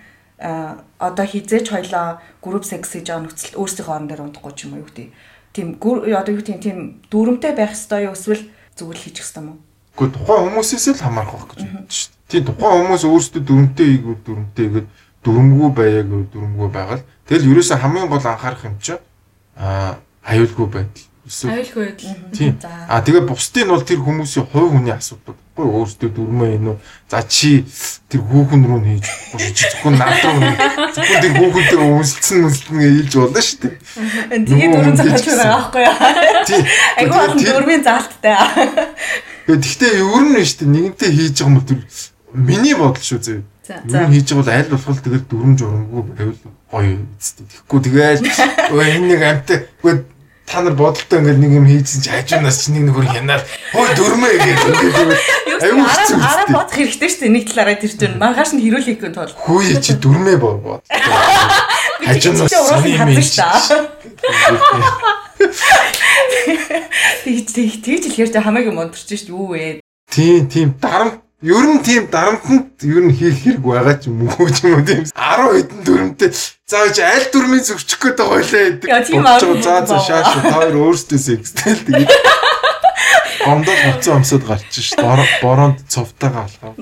[0.41, 4.81] одоо хизээч хоёлоо групп секс гэж байгаа нөхцөл өөрсдийнхөө орон дээр унтахгүй ч юм уу
[4.81, 5.09] юу гэдэг.
[5.53, 6.79] Тийм одоо юу гэдэг тийм
[7.13, 8.49] дүрмтэй байх ёстой юу эсвэл
[8.81, 9.59] зүгээр хийчих ёстой юм уу?
[10.01, 12.29] Гэхдээ тухайн хүмүүсээс л хамаарах байх гэж байна шүү дээ.
[12.33, 14.89] Тийм тухайн хүмүүс өөрсдөө дүрмтэй ийгүү дүрмтэй игээд
[15.21, 19.03] дүрмгүй байяг дүрмгүй байгаад тэгэл ерөөсө хамгийн гол анхаарах юм чинь
[19.61, 22.17] а аюулгүй байдал Аюулгүй байдал.
[22.35, 22.59] Тийм.
[22.91, 25.39] А тэгээ бусдын бол тэр хүмүүсийн хувь хүний асуудал.
[25.39, 26.79] Гэхдээ өөрсдөө дүрмээ энэ үү.
[27.07, 27.63] За чи
[28.11, 29.07] тэр хүүхэн рүү хийж
[29.63, 30.43] зөвхөн наад руу
[30.91, 33.75] зөвхөн тэр хүүхэнтэй өмсөлцөн мөслөн ээлж болно шүү дээ.
[34.51, 35.95] Тэгээ дүрм захиж байгаа байхгүй юу?
[36.51, 36.63] Тийм.
[36.99, 38.35] Айгуу олон дүрмийн заалттай.
[39.47, 41.81] Гэхдээ ер нь шүү дээ нэгэнтээ хийж байгаа юм тэр
[42.35, 43.41] миний бодол шүү зөө.
[43.87, 46.39] Юу хийж байгаа бол аль болох тэгэл дүрм журамгүй байвал
[46.71, 47.47] гоё үстэй.
[47.47, 48.23] Тэгэхгүй тэгэл
[48.75, 49.95] өө энэ нэг амтай үгүй
[50.51, 54.35] та нар бодолтой ингээд нэг юм хийжсэн чи хажуунаас чи нэг нөхөр хянаад хөөе дөрмөө
[54.35, 54.99] гэж ингээд
[55.63, 59.11] аюу хэцүү үү араа бодох хэрэгтэй шүү дээ нэг талаараа тэр чинь маргааш нь хэрүүлэхгүй
[59.15, 60.83] тул хөөе чи дөрмөө бод.
[62.03, 63.87] Хажуунаас уруулах хадсан шүү
[67.55, 67.79] дээ.
[67.87, 69.31] тэгж л ярьж хамаагүй монторч шүү дээ.
[69.31, 69.79] Юу вэ?
[70.11, 74.49] Тийм тийм дарамт Ер нь тийм дарамтанд ер нь хийх хэрэг байгаа ч юм уу
[74.53, 75.09] ч юм уу тийм.
[75.09, 76.37] 10 хэдэн дүрмтэй.
[76.69, 79.65] Зааж аль дүрмийн зөвчих гээд байгаа байлаа гэдэг.
[79.65, 82.13] За за шааш та хоёр өөрсдөө секстэл тэгээд
[83.45, 84.93] Гомдол хоцсон өмсөд гарч ш.
[85.41, 86.73] Бороонд цовтойгоо алхав.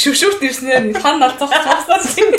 [0.00, 2.32] Шүвшүрт ирснээр хан налцах цогсоос юм.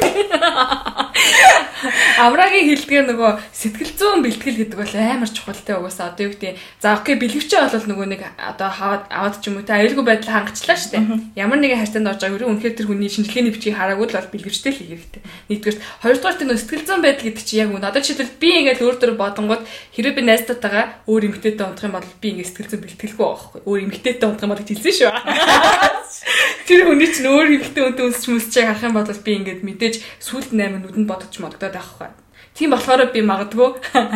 [2.19, 6.99] Аврагийн хэлдгээр нөгөө сэтгэл зүйн бэлтгэл гэдэг бол амар чухалтай угаасаа одоо юу гэдэг за
[6.99, 10.99] окей бэлгэвчээ бол нөгөө нэг одоо аваад ч юм уу те аюулгүй байдал хангачлаа штэ.
[11.39, 14.71] Ямар нэгэн хайртанд орж байгаа үрэн үнэхээр тэр хүний шинжилгээний бичгийг хараагүй л бол бэлгэвчтэй
[14.75, 15.21] л хийх хэрэгтэй.
[15.47, 18.83] Нэгдүгээр хоёрдугаар тэр нөгөө сэтгэл зүйн байдал гэдэг чинь яг үнэ одоо жишээлбэл би ингээл
[18.83, 19.63] өөр дөр бодонгууд
[19.95, 23.61] хэрэв би найзтайгаа өөр эмгтээтэй унтах юм бол би ингээд сэтгэл зүйн бэлтгэл байхгүй байхгүй.
[23.67, 25.11] Өөр эмгтээтэй унтах юм бол хэлсэн шүү.
[26.67, 30.49] Тэр хүний чинь өөр эмгтээ үнтэй үнсч мүсчээ харах юм бол би ингээд мэдээж сүлд
[30.55, 32.09] 8 нүдэнд бодож модогдоод байх байхгүй.
[32.55, 33.69] Тийм болохоор би магадгүй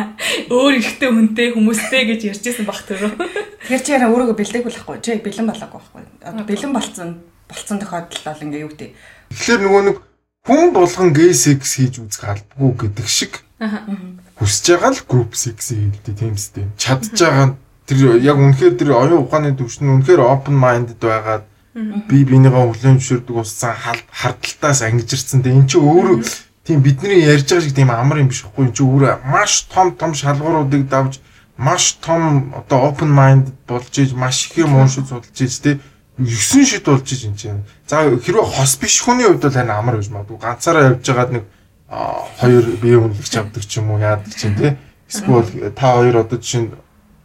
[0.54, 3.12] өөр ихтэй хүнтэй хүмүүстэй гэж ярьжсэн баг төрөө.
[3.68, 4.96] Тэр чи яра өөрийгөө бэлдээгүй байхгүй.
[5.00, 6.02] Чи бэлэн болоогүй байхгүй.
[6.28, 7.10] Одоо бэлэн болцсон
[7.48, 8.90] болцсон тохиолдолд бол ингээ юу гэдэг.
[9.32, 9.96] Тэгэхээр нөгөө нэг
[10.44, 13.40] хүн болгон гей секс хийж үзэх албагүй гэдэг шиг.
[14.36, 16.68] Хүсэж байгаа л групп секс хийлдэ тийм үстэй.
[16.76, 22.70] Чадж байгаа тэр яг үнэхээр тэр оюун ухааны төвшин үнэхээр open minded байгаад би бинийгаа
[22.70, 25.42] хүлээн зөвшөөрдөг уссан хардталтаас ангижирсан.
[25.42, 26.16] Тэгээ эн чинь өөрөө
[26.64, 28.70] тийм бидний ярьж байгаа шиг тийм амар юм биш байхгүй.
[28.70, 31.18] Эн чинь өөрөө маш том том шалгууруудыг давж
[31.58, 35.82] маш том одоо open mind болж иж маш их юм уушиж судалж иж тэ
[36.18, 37.66] 9 шид болж иж энэ чинь.
[37.90, 40.38] За хэрвээ хос биш хүний хувьд бол харин амар гэж магадгүй.
[40.38, 41.44] Ганцаараа явж байгаад нэг
[42.38, 44.78] хоёр бие үнэлж авдаг ч юм уу яадаг чинь тэ.
[45.10, 46.70] Эсвэл та хоёр одоо жишээ нь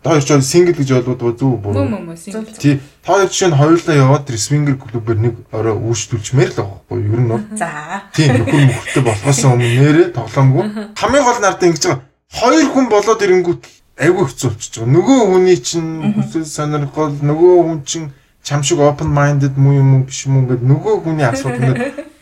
[0.03, 1.83] та хоёр ч сингл гэж ойлгоод зүг буруу.
[1.83, 2.47] Мөн мөн сингл.
[2.55, 2.79] Тий.
[3.03, 6.97] Та хоёр жишээ нь хоёулаа яваад тэр свингер клубээр нэг орой үүсдүүлчмээр л байгаа байхгүй
[7.03, 7.13] юу?
[7.13, 7.43] Ер нь бол.
[7.59, 7.69] За.
[8.15, 8.27] Тий.
[8.31, 10.63] Нөхөр мөхөртэй болохоос өмнө нэрээ тоглоомгүй.
[10.95, 12.03] Хамгийн гол нартай ингэж байгаа.
[12.31, 13.63] Хоёр хүн болоод ирэнгүүт
[13.99, 14.93] айгүй хэцүү болчихж байгаа.
[14.95, 18.07] Нөгөө хүний чинь хүсэл сонирхол нөгөө хүн чинь
[18.43, 21.75] чам шиг open minded муу юм уу биш юм уу гэдэг нөгөө хүний асуудал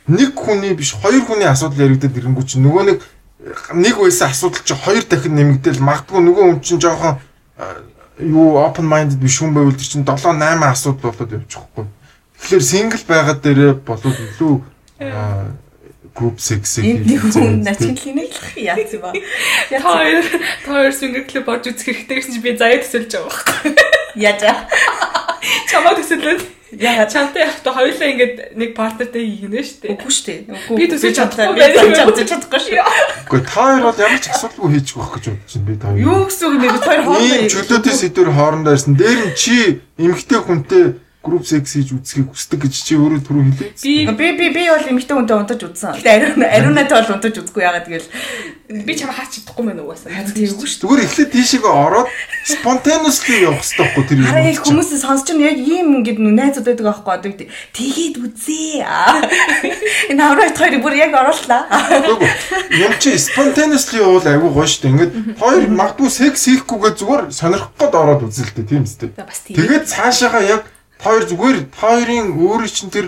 [0.08, 2.98] нэг хүний биш хоёр хүний асуудал яригдаад ирэнгүү чинь нөгөө нэг
[3.78, 7.22] нэг байсан асуудал чинь хоёр дахин нэмэгдээл магадгүй нөгөө хүн чинь жоохон
[7.58, 7.82] Э,
[8.20, 11.86] юу open minded биш хүн байвал тэр чинь 7 8 асуудал болоод явчихгүй.
[12.38, 14.56] Тэгэхээр single байгаад дээрээ болоод илүү
[15.02, 15.12] э.
[16.18, 19.14] group sex-ийг хүн начинлиныг л яац юм ба.
[19.70, 19.82] Тэр
[20.66, 23.97] хоёр single club орж үзэх хэрэгтэй гэсэн чи би заяа төсөлж байгаа байхгүй.
[24.17, 24.57] Яажа.
[25.71, 26.43] Чамаа төсөөлөд
[26.73, 29.93] Яа чамтай явахдаа хоёулаа ингээд нэг партнертай хийгнэ шүү дээ.
[29.93, 30.41] Үгүй шүү дээ.
[30.73, 31.77] Би төсөж чадахгүй байх.
[31.77, 32.81] Төсөж чадахгүй шүү.
[33.29, 36.01] Үгүй та хоёр бол ямар ч асуудалгүй хийчих واخ гэж бодож байна би та хоёр.
[36.01, 36.73] Юу гэсэн үг юм бэ?
[36.73, 38.97] Бид хоёр хоорондоо ийм чөлөөтэй сэдвэр хоорондоо ирсэн.
[38.97, 39.57] Дээр нь чи
[40.01, 40.85] эмгтэй хүнтэй
[41.24, 44.16] групп секс хийж үзхийг хүсдэг гэж чи өөрөө түрүү хэлээ.
[44.16, 46.00] Би би би бол эмэгтэй хүнтэй унтаж үзсэн.
[46.06, 48.08] Ариун ариунаатай бол унтаж үзгүй ягаад тэгэл
[48.88, 50.24] би чам хаач чадахгүй мэн угаасаа.
[50.32, 50.88] Тэггүй шүү.
[50.88, 52.08] Зүгээр эхлээд тийшээгээ ороод
[52.48, 54.28] spontaneously явах хэрэгтэй байхгүй тэр юм.
[54.32, 58.88] Харин хүмүүс сонсч нь яг ийм ингээд найзууд байдаг аахгүй одоо тэгээд үзээ.
[60.16, 61.64] Энэ аврагт хоёрыг бүр яг орууллаа.
[62.72, 64.88] Юм чи spontaneously явал айгүй гоё шүү.
[64.96, 65.12] Ингээд
[65.44, 69.12] хоёр магадгүй секс хийхгүйгээ зүгээр сонирхох гээд ороод үзэлтэй тийм үстэй.
[69.12, 70.64] Тэгээд цаашаага яг
[71.02, 73.08] хоёр зүгээр хоёрын өөрийн чинь тэр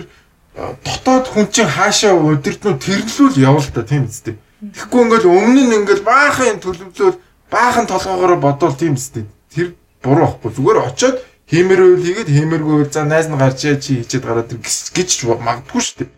[0.84, 4.36] дотоод хүн чинь хаашаа удирднуу тэрнлүүл явал та тийм үстэй.
[4.60, 7.18] Тэгэхгүй ингээл өмнө нь ингээл баахан төлөвлөл
[7.48, 9.24] баахан толгоогоор бодвол тийм үстэй.
[9.48, 10.50] Тэр буруу байхгүй.
[10.52, 11.16] Зүгээр очиод
[11.48, 15.08] хиймэрвэл хийгээд хиймэргүй за найз нь гарч яа чи хийчихэд гараад гэж
[15.40, 16.10] магадгүй шүү дээ.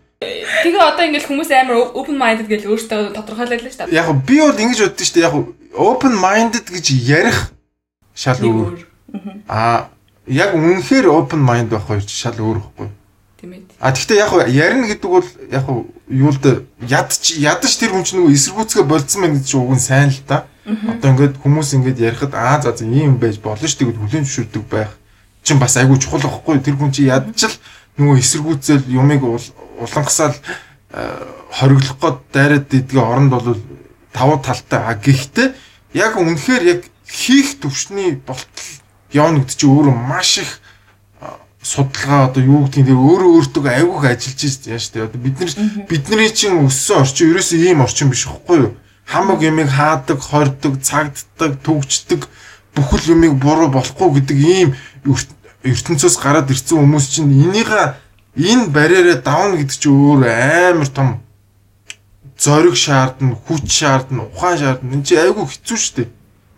[0.63, 3.97] Тэгээ одоо ингээл хүмүүс амар open minded гэж өөртөө тодорхойлоо л шүү дээ.
[3.97, 5.27] Яг би бол ингэж боддоо шүү дээ.
[5.27, 5.35] Яг
[5.73, 7.39] open minded гэж ярих
[8.13, 8.85] шал өөр.
[9.47, 9.92] Аа
[10.27, 12.89] яг үнэхээр open mind байх хоёр шал өөр ихгүй.
[13.39, 13.61] Тийм ээ.
[13.79, 16.43] А тэгтээ яг ярина гэдэг бол яг хуу юулд
[16.79, 20.47] ядч ядаж тэр хүн чинь нөгөө эсэргүүцгээ болцсон байна гэж уг нь сайн л да.
[20.63, 24.63] Одоо ингээд хүмүүс ингээд ярихад аа за за ийм байж болно шүү дээ хүлэн зөвшөөрдөг
[24.71, 24.95] байх
[25.43, 27.55] чинь бас айгүй чухал байхгүй тэр хүн чинь ядч л
[27.99, 30.39] нөгөө эсэргүүцэл юмыг улангасаал
[31.51, 33.59] хориглох гээд дайраад идгээ оронд бол
[34.15, 35.51] тавуу талтай а гэхдээ
[35.99, 38.69] яг үнэхээр яг хийх төвшний болтол
[39.13, 40.51] явна гэдэг чинь өөрөө маш их
[41.63, 45.51] судалгаа одоо юу гэдгийг тэр өөрөө өөртөө айгүйх ажиллаж яа штэ одоо бид нар
[45.87, 48.71] бидний чинь өссөн орчин ерөөсөө ийм орчин биш хэвгүй юу
[49.07, 52.27] хамаг ямиг хаадаг хордог цагддаг төгждөг
[52.75, 54.69] бүхэл юмыг буруу болохгүй гэдэг ийм
[55.63, 57.71] ертөнцөөс гараад ирсэн хүмүүс чинь энийг
[58.35, 61.23] энэ барьераа давна гэдэг чинь өөр амар том
[62.43, 64.93] зориг шаардна, хүч шаардна, ухаан шаардна.
[64.93, 66.09] Энэ чинь айгүй хэцүү шүү дээ.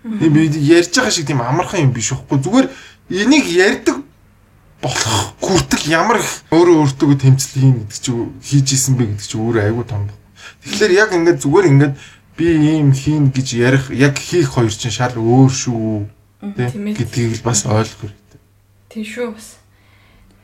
[0.06, 2.38] Тийм ярьж байгаа шиг тийм амархан юм биш үхгүй.
[2.38, 2.68] Зүгээр
[3.10, 4.06] энийг ярьдаг
[4.78, 9.42] болох хүртэл ямар их өөрөө өөртөө тэмцэл хийн гэдэг чинь хийж исэн бэ гэдэг чинь
[9.42, 10.06] өөрөө айгүй том.
[10.62, 11.94] Тэгэхээр яг ингээд зүгээр ингээд
[12.38, 16.06] би ийм хийн гэж ярих яг хийх хоёр чинь шал өөр шүү.
[16.54, 18.40] Тийм гэдгийг бас ойлгох хэрэгтэй.
[18.94, 19.58] Тийм шүү бас.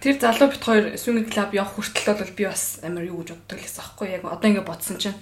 [0.01, 3.61] Тэр залуу бит хоёр swing club явах хүртэл бол би бас амар юу гэж боддог
[3.61, 5.13] лээс аахгүй яг одоо ингээд бодсон чинь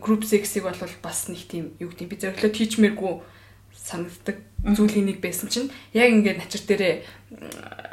[0.00, 3.14] group sex-ийг бол бас нэг тийм юу гэдэг би зөвхөн teachмээргүй
[3.74, 6.94] санагддаг зүйлийн нэг байсан чинь яг ингээд начир дээрээ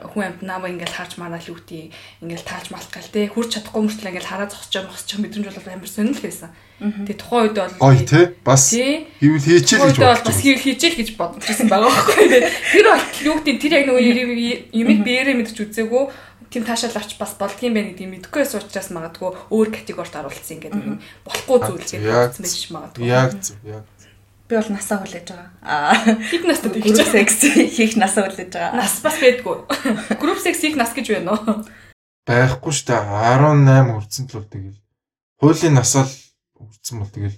[0.08, 1.92] хүн амт намаа ингээд харж манаа л үгтий
[2.24, 5.92] ингээд таалж малт гал те хурч чадахгүй мөртлөө ингээд хараа зогсож мосч мэдрэмж бол амар
[5.92, 6.56] сонирхол байсан.
[6.80, 10.28] Тэгээ тухайн үед бол гоё те бас хийвэл хийчихэл гэж бодсон.
[10.32, 12.28] Бас хийвэл хийчихэл гэж бодож байсан байгаа байхгүй.
[12.72, 14.04] Тэр бол юу гэдэг тэр яг нөгөө
[14.72, 16.04] юмыг биеэрээ мэдчих үзээгүй
[16.52, 20.76] тийм таашаал авч бас болдгийм байх гэдэг мэдхгүй байсан учраас магадгүй өөр категорид оруулсан ингээд
[21.24, 23.08] болохгүй зүйл гэж бодсон байж магадгүй.
[23.08, 23.32] Яг
[23.64, 23.86] яг
[24.52, 25.48] Би бол насаа хүлээж байгаа.
[25.64, 25.96] Аа.
[26.28, 27.40] Хэд настай гэж group sex
[27.72, 28.84] хийх насаа хүлээж байгаа.
[28.84, 29.58] Нас бас байдгүй.
[30.20, 31.64] Group sex хийх нас гэж байна уу?
[32.28, 33.00] Байхгүй шүү дээ.
[33.40, 34.80] 18 хүрсэн л бол тэгэл.
[35.40, 36.12] Хуулийн насаал
[36.60, 37.38] хүрсэн бол тэгэл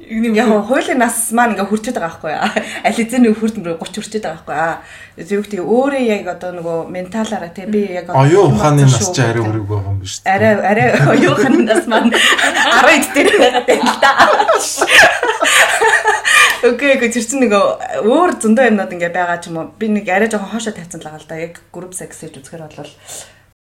[0.00, 2.40] Яг хуулийн нас маань ингээ хүрчээд байгаа байхгүй юу?
[2.88, 4.56] Аль эзэн нэг хүрд 30 хүрчээд байгаа байхгүй
[5.20, 5.28] юу?
[5.28, 9.44] Зөв тийм өөрөө яг одоо нөгөө менталаараа тий би яг оюу ухааны нас ч арай
[9.44, 10.32] өрөг байгаа юм биш үү?
[10.32, 14.12] Арай арай оюу ухааны нас маань 10 дээр байгаа юм л да.
[16.64, 17.64] Окей, гоо тэр чинь нөгөө
[18.08, 19.72] өөр зөндөө юмнууд ингээ байгаа ч юм уу.
[19.76, 21.44] Би нэг арай жоохон хоошоо тавьсан л байгаа л да.
[21.44, 22.92] Яг group sex хийж үзэхэр бол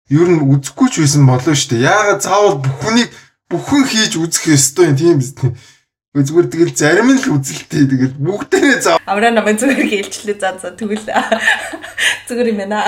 [0.08, 1.84] ер нь үзэхгүй ч байсан болоо шүү дээ.
[1.84, 3.12] Яагаад заавал бүхнийг
[3.52, 5.52] бүхэн хийж үзэх ёстой юм тийм биз дээ.
[6.10, 8.98] Зүгээр тэгэл зарим нь л үзэлтэй тэгэл бүгдээрээ зав.
[9.06, 11.06] Авраа намайг зүгээр хийлчлээ за за тэгвэл
[12.26, 12.82] зүгээр юм байна.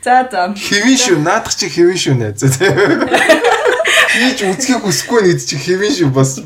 [0.00, 0.56] За за.
[0.56, 1.20] Хэвэн шүү.
[1.20, 2.32] Наадах чи хэвэн шүү нэ.
[2.32, 6.40] За хийж үзхийг хүсэхгүй нэг чи хэвэн шүү бас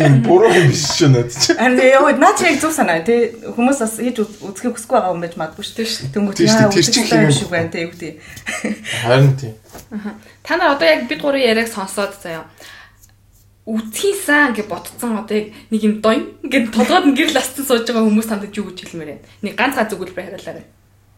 [0.00, 1.52] тийм буруу юм биш шүү над чи.
[1.52, 5.20] Харин яа наа чи яг зүг санаа тий хүмүүс бас хийж үзхийг хүсэхгүй байгаа юм
[5.20, 6.08] байж магадгүй шүү дээ.
[6.16, 8.16] Тэнгүүд яа тэр чинь хэвэн шүү байна тий юу тий.
[9.04, 9.52] Харин тий.
[10.40, 12.48] Та нар одоо яг бид гурийн яриаг сонсоод заяа
[13.64, 18.04] үтхийсэн гэж бодцсон одоо яг нэг юм дойн ингээд толгойд нь гэрэл астсан сууж байгаа
[18.04, 19.24] хүмүүс танд юу гэж хэлмээр байна.
[19.40, 20.66] Нэг ганц ганц өгүүлбэр хариулаарай.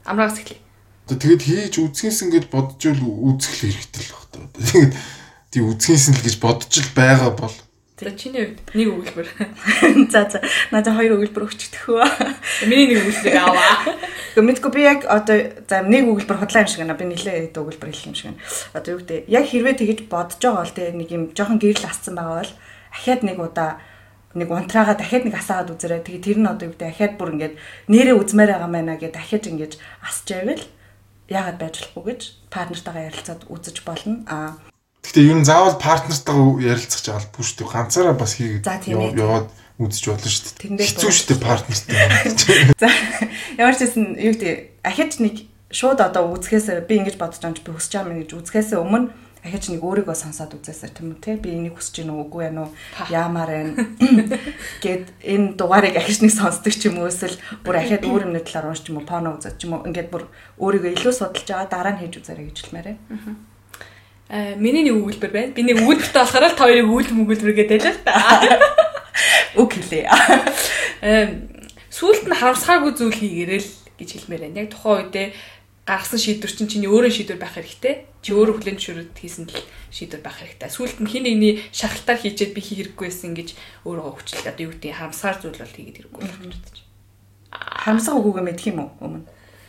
[0.07, 0.63] Амраагаас эхлэе.
[1.11, 4.27] Тэгээд хийж үзхийсэн гэж бодож л үзэх хэрэгтэй л баг.
[4.63, 4.93] Тэгээд
[5.51, 7.57] тий үзхийсэн л гэж бодож л байгаа бол
[7.97, 9.29] За чиний хувьд нэг өгүүлбэр.
[10.13, 10.45] За за.
[10.69, 12.05] Надад хоёр өгүүлбэр өгчдөхөө.
[12.69, 13.97] Миний нэг өгүүлбэрийг аваа.
[14.37, 16.93] Гэхдээ би яг одоо за нэг өгүүлбэр худлаа юм шиг байна.
[16.93, 18.45] Би нэлээд өгүүлбэр хэлэх юм шиг байна.
[18.77, 22.15] Одоо юу гэдэг яг хэрвээ тэгэж бодож байгаа бол тэг нэг юм жоохон гэрэл асцсан
[22.21, 22.53] байгаа бол
[22.93, 23.71] ахиад нэг удаа
[24.37, 26.05] нэг унтраага дахиад нэг асаагаад үзэрэй.
[26.05, 27.55] Тэгээ тэр нь одоо юу гэдэг ахиад бүр ингээд
[27.89, 29.73] нэрээ үзмээр байгаа маа гэдээ дахиад ингэж
[30.05, 30.65] асч байвал
[31.33, 32.21] яагаад байж болохгүй гэж
[32.53, 34.21] партнертайгаа ярилцаад үзэж болно.
[34.29, 34.76] Аа
[35.07, 37.71] Гэтэ ер нь заавал партнертайгаа ярилцах ч албагүй шүү дээ.
[37.71, 39.47] Ганцаараа бас хийгээд яваад
[39.79, 40.83] үзэж болно шүү дээ.
[40.83, 42.75] Хэцүү шүү дээ партнертай.
[42.83, 42.91] За
[43.55, 47.59] ямар ч гэсэн юу гэдэг ахиж нэг шууд одоо үзэхээс би ингэж бодож байгаа юм
[47.61, 49.13] чи би хүсэж байгаа юм гэж үзэхээс өмнө
[49.47, 52.67] ахиж нэг өөрийгөө сонсоод үзээсэй тийм үү те би энийг хүсэж гин үгүй яа нү
[53.07, 53.73] яамаар байна.
[54.83, 58.75] Гэд энэ дугаарыг ахиж нэг сонсдог ч юм уу эсвэл бүр ахиад өөр юмны талаар
[58.75, 60.27] унш ч юм уу поно үзэж ч юм уу ингээд бүр
[60.59, 62.97] өөрийгөө илүү судалж байгаа дараа нь хийж үзээрэй гэж хэлмээрээ.
[63.15, 63.56] Аа
[64.29, 65.55] миний нэг өгүүлбэр байна.
[65.55, 68.15] Би нэг өгүүлбэртэй болохоор л та хоёрыг өгүүлбэр өгүүлбэр гэдэг л та.
[69.61, 70.07] Үг хэлээ.
[70.11, 71.55] Аа
[71.97, 74.61] сүүлд нь харамсаагүй зүйл хийгээрэл гэж хэлмээр байна.
[74.67, 75.27] Яг тухайн үедээ
[75.87, 77.95] гаргасан шийдвэр чинь чиний өөрөө шийдвэр байх хэрэгтэй.
[78.21, 79.57] Чи өөрөө хүлэн зөвшөөрөд хийсэн л
[79.95, 80.69] шийдвэр байх хэрэгтэй.
[80.69, 83.55] Сүүлд нь хин нэгний шахалтаар хийчээд би хийхэрэггүй байсан гэж
[83.87, 84.51] өөрөө хүчлээ.
[84.51, 86.79] Одоо юу гэдэг харамсаар зүйл бол хийгээд хэрэггүй болох гэж бодож.
[87.55, 89.25] Харамсаа үгүйгээ мэдх юм уу өмнө?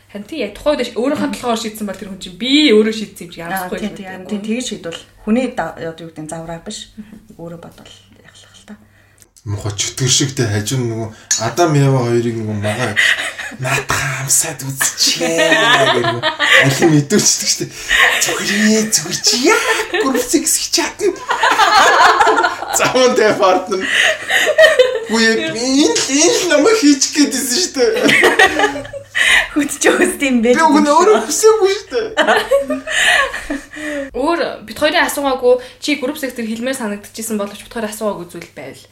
[0.07, 3.27] Харин тий яг тухайн үед өөрийнхөө толгоор шийдсэн бол тэр хүн чинь би өөрөө шийдсэн
[3.27, 3.91] юм чи ямархгүй юм.
[3.91, 6.95] Тийм тийм тэгж шийдвэл хүний одоо юу гэдэг завраа биш.
[7.35, 7.91] Өөрөө бодвол
[8.23, 8.79] яхах л та.
[9.43, 11.07] Мохо чөтгөр шигтэй хажим нөгөө
[11.43, 12.95] Адам Ява хоёрыг нөгөө магаа
[13.59, 15.43] наадхан амсаад үзчихээ
[15.91, 16.23] гэх
[16.63, 17.71] аль мэдүүлчихдэг шүү дээ.
[18.23, 19.59] Зүгрээ зүгэрч яа
[20.07, 21.19] гүрвсэг хичаатна.
[22.79, 23.83] Заван тэ партнер.
[25.11, 28.95] Үе энэ энэ намайг хийчих гээдсэн шүү дээ.
[29.53, 30.57] Хүчж өгс тийм байж.
[30.57, 32.07] Би өгнө өөрөө хүсээгүй шүү дээ.
[34.21, 38.83] Өөр бит хоёрын асуугаагүй чи групп сектор хэлмээр санагдчихсан боловч бит хоёр асуугаагүй зүйл байвал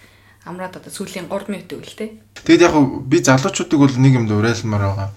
[0.45, 2.09] амраад одоо сүүлийн 3 минут өгөл тээ.
[2.45, 2.75] Тэгэд яг
[3.09, 5.09] би залуучуудыг бол нэг юм уриалмаар байгаа.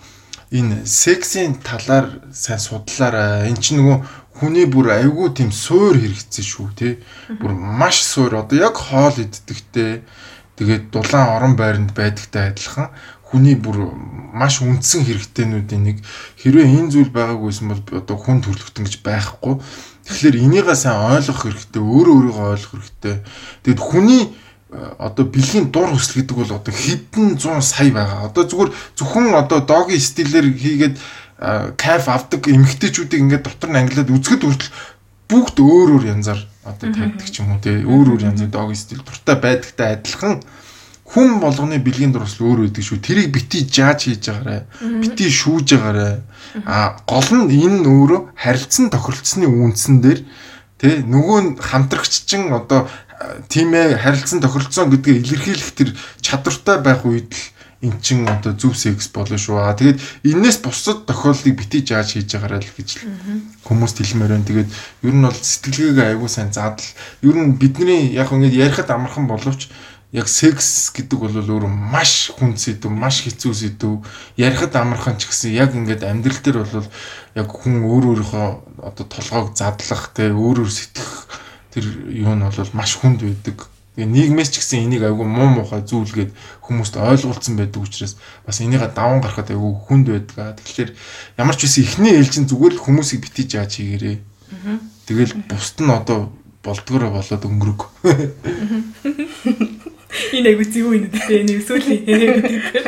[0.49, 3.53] Энэ сексийн талаар сайн судлаарай.
[3.53, 3.99] Эн чинь нөгөө
[4.41, 6.95] хүний бүр айгүй тийм суур хэрэгцсэн шүү тий.
[7.29, 8.41] Бүр маш суур.
[8.41, 10.01] Одоо яг хоол иддэгтэй
[10.57, 12.89] тэгээд дулаан орон байранд байдагтай адилхан
[13.29, 13.93] хүний бүр
[14.33, 15.97] маш үндсэн хэрэгтэйнүүдийн нэг
[16.41, 19.55] хэрвээ энэ зүйл байгаагүйсэн бол одоо хүн төрлөختөн гэж байхгүй.
[20.09, 23.17] Тэгэхээр энийгээ сайн ойлгох хэрэгтэй, өөрөө өөрийгөө ойлгох хэрэгтэй.
[23.65, 24.23] Тэгэд хүний
[24.73, 28.29] одоо бэлгийн дур хүсэл гэдэг бол одоо хэдэн 100 сая байгаа.
[28.29, 30.97] Одоо зүгээр зөвхөн одоо доги стилээр хийгээд
[31.77, 34.73] кайф авдаг эмгтээчүүдийг ингээд дотор нь ангилаад үзэхэд хүртэл
[35.29, 39.05] бүгд өөр өөр янзаар одоо тавьдаг ч юм уу те өөр өөр янзын доги стил
[39.05, 40.43] дуртай байдагтай адилхан
[41.09, 43.01] хүн болгоны бэлгийн дурсал өөр үүдэг шүү.
[43.01, 44.69] Тэрийг бити жааж хийж байгаарэ.
[45.01, 46.21] Бити шүүж байгаарэ.
[46.69, 50.21] А гол нь энэ өөрөө харилцан тохиролцсны үндсэн дээр
[50.77, 52.87] тэ нөгөө хамтрагч чинь одоо
[53.49, 55.91] тийм ээ харилцан тохиролцсон гэдгээ илэрхийлэх тэр
[56.21, 57.43] чадвартай байх үед л
[57.83, 59.59] эн чин одоо зөв секс болно шүү.
[59.59, 62.89] А тэгээд энээс бусад тохиолдлыг бити жааж хийж байгаарай л гэж
[63.67, 64.49] хүмүүст хэлмээр байна.
[64.51, 64.71] Тэгээд
[65.07, 66.91] ер нь бол сэтгэлгээгээ аягүй сайн заадал.
[67.23, 69.71] Ер нь бидний яг ингэж ярихад амархан боловч
[70.13, 74.01] яг секс гэдэг бол өөр маш хүн сэдв, маш хэцүү сэдв.
[74.41, 76.89] Ярихад амархан ч гэсэн яг ингээд амьдрал дээр бол
[77.37, 78.49] яг хүн өөр өөрийнхөө
[78.89, 81.13] одоо толгойг задлах, тэ өөр өөр сэтгэх
[81.77, 83.69] тэр юу нь бол маш хүнд байдаг.
[84.01, 86.33] Тэгээ нийгмээс ч гэсэн энийг айгүй муу муухай зүйлгээд
[86.65, 88.17] хүмүүст ойлгуулсан байдаг учраас
[88.49, 90.57] бас энийг даван гарахад айгүй хүнд байдаг.
[90.57, 90.91] Тэгэхээр
[91.37, 94.17] ямар ч үсэн ихний ээлжин зүгээр л хүмүүсийг битэж яаж хийгэрээ.
[95.05, 96.33] Тэгэл бусд нь одоо
[96.63, 97.81] болдгороо болоод өнгөрөг.
[100.09, 101.45] Энэ айгу зүг юм дээ.
[101.45, 102.85] Нэг сүүлийн гэдэг.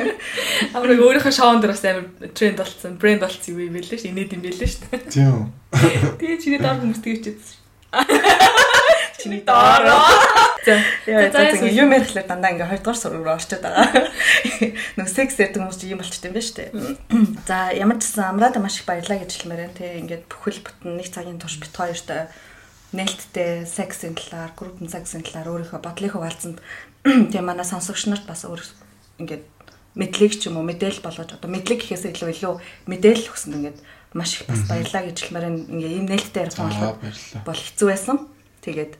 [0.73, 4.11] Амар өөрийнхөө шоунд дээр бас амар тренд болсон, брэнд болсон юм байлээ шүү.
[4.11, 4.89] Инээд юм байлээ шүү.
[5.12, 5.53] Тийм.
[6.16, 7.57] Тэгээ чиний доор хүмүүс тэгэж чийдсэн.
[9.21, 9.85] Чиний доор.
[10.64, 14.09] За за юм ярихлаар дандаа ингээ хоёрдугаар сураг руу орчод байгаа.
[14.97, 16.71] Нөө секс гэдэг хүмүүс чинь юм болчтой юм байна шүү дээ.
[17.45, 19.77] За ямар ч гэсэн амраад маш их баярлаа гэж хэлмээр байна.
[19.77, 22.33] Тэ ингээд бүхэл бүтэн нэг цагийн турш бит хоёртой
[22.93, 26.59] нээлттэй сексийн талаар, групп сексийн талаар өөрийнхөө бодлыг хуваалцсанд
[27.05, 28.61] тийм манай сонсогч нарт бас өөр
[29.20, 29.44] ингээд
[29.96, 32.55] мэдлэг ч юм уу мэдээлэл болгож одоо мэдлэг гэхээс илүү илүү
[32.86, 33.78] мэдээлэл өгсөнд ингээд
[34.14, 36.70] маш их бас баярлаа гэж хэлмээр ингээ ийм нээлттэй ярьсан
[37.42, 38.16] бол хэцүү байсан.
[38.61, 38.92] Тэгээд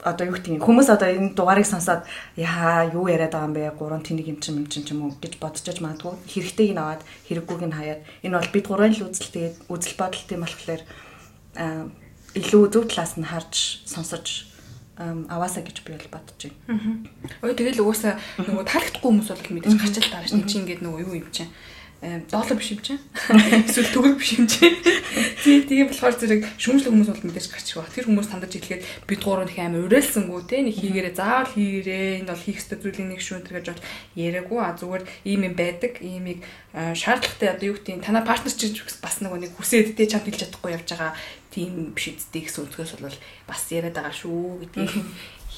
[0.00, 3.76] одоо юу гэдэг хүмүүс одоо энэ дугаарыг сонсоод яа юу яриад байгаа юм бэ?
[3.76, 6.16] Гурван тэнэг юм чин юм чин ч юм уу гэж бодож магадгүй.
[6.24, 10.24] Хэрэгтэйг нь аваад хэрэггүйг нь хаяад энэ бол бид гурван л үзэл тэгээд үзэл бодол
[10.24, 10.82] тийм болохоор
[12.32, 14.49] илүү зөв талаас нь харж сонсож
[15.00, 17.08] аваасаа гэж би бол бодож байна.
[17.40, 21.00] Ой тэгэл угаасаа нөгөө таалагдахгүй хүмүүс бол мэдээж гарч л таарч тийм чи ингээд нөгөө
[21.08, 21.48] юу юм чинь
[22.00, 23.00] доллар биш юм чинь.
[23.68, 24.76] Эсвэл төгрөг биш юм чинь.
[25.44, 27.92] Тийм тийм болохоор зэрэг шүүмжлэх хүмүүс бол мэдээж гарч байгаа.
[27.92, 32.30] Тэр хүмүүс тандаж ирэхэд бид гурав их амар уриалсангүй те нэг хийгээрээ заавал хийгээрээ энэ
[32.32, 33.84] бол хийх ёстой зүйлийн нэг шүү гэж бод
[34.16, 35.92] яриаггүй а зүгээр ийм юм байдаг.
[36.00, 36.40] Иймийг
[36.72, 40.72] шаардлагатай одоо юу гэдэг танаа партнер чинь бас нэг нэг хүсээд те чамд хэлж чадахгүй
[40.72, 41.12] явж байгаа
[41.50, 44.94] тийм биш үсттэй гэсэн үгээс бол бас яриад байгаа шүү гэдгийг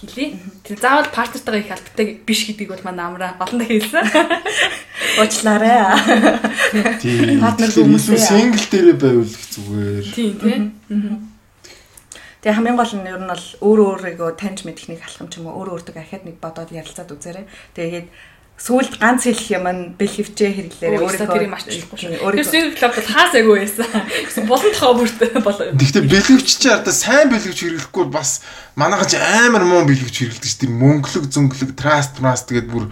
[0.02, 0.30] хэлээ.
[0.66, 4.04] Тэр заавал партнертайгаа их алдтай биш гэдгийг бол манай амраа олондоо хэлсэн.
[5.20, 5.78] Уучлаарай.
[6.98, 7.40] Тийм.
[7.44, 10.04] Партнер хүмүүсээ сингл дээрээ байвал их зүгээр.
[10.16, 10.62] Тийм тийм.
[12.42, 15.46] Тэгээ хамгийн гол нь ер нь бол өөр өөрийгөө таньж мэдэх нэг алхам ч юм
[15.46, 17.46] уу өөр өөртөө ахаад нэг бодоод ярилцаад үзээрэй.
[17.78, 18.06] Тэгээд
[18.58, 21.56] сүүлд ганц хэлэх юм нь бэлгэвчээ хэрэглээрээ өөрийнхөө тэрийг.
[21.90, 23.88] Тэр синг клуб бол хаас агуу байсан.
[24.22, 25.66] Гэсэн болон тохоо бүрт болоо.
[25.74, 28.46] Гэхдээ бэлгэвч чи ардаа сайн бэлгэвч хэрэглэхгүй бас
[28.78, 32.86] манайхан ч амар муу бэлгэвч хэрэглэдэг чинь мөнгөлөг зөнгөлөг траст траст гэдээ бүр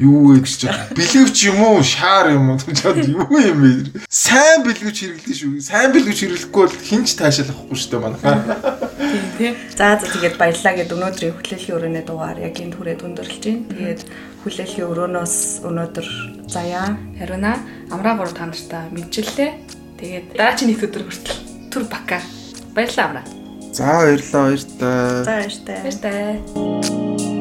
[0.00, 0.66] юу гэж чи
[0.96, 1.84] бэлгэвч юм уу?
[1.84, 2.58] Шаар юм уу?
[2.72, 4.00] Чад юу юм бэ?
[4.08, 5.60] Сайн бэлгэвч хэрэглэдэг шүү.
[5.60, 8.84] Сайн бэлгэвч хэрэглэхгүй бол хинч таашаалахгүй шүү дээ манайхаа
[9.14, 9.54] тийм тийм.
[9.76, 13.68] За за тэгээд баярлаа гэд өнөөдрийн хүлээлгийн өрөөний дугаар яг энэ түрээд өндөрлж байна.
[13.70, 14.00] Тэгээд
[14.44, 16.08] хүлээлгийн өрөөнөөс өнөөдөр
[16.46, 16.94] заяа.
[17.18, 17.56] Хариуна
[17.90, 19.50] амраа гур та нартай мэдчилээ
[19.98, 21.40] тэгээд дараагийн нэг өдөр хүртэл
[21.72, 22.20] түр бака.
[22.76, 23.26] Баярлалаа амраа.
[23.72, 25.24] За баярлалаа баяртай.
[25.24, 25.78] За баяртай.
[25.82, 27.33] Баяртай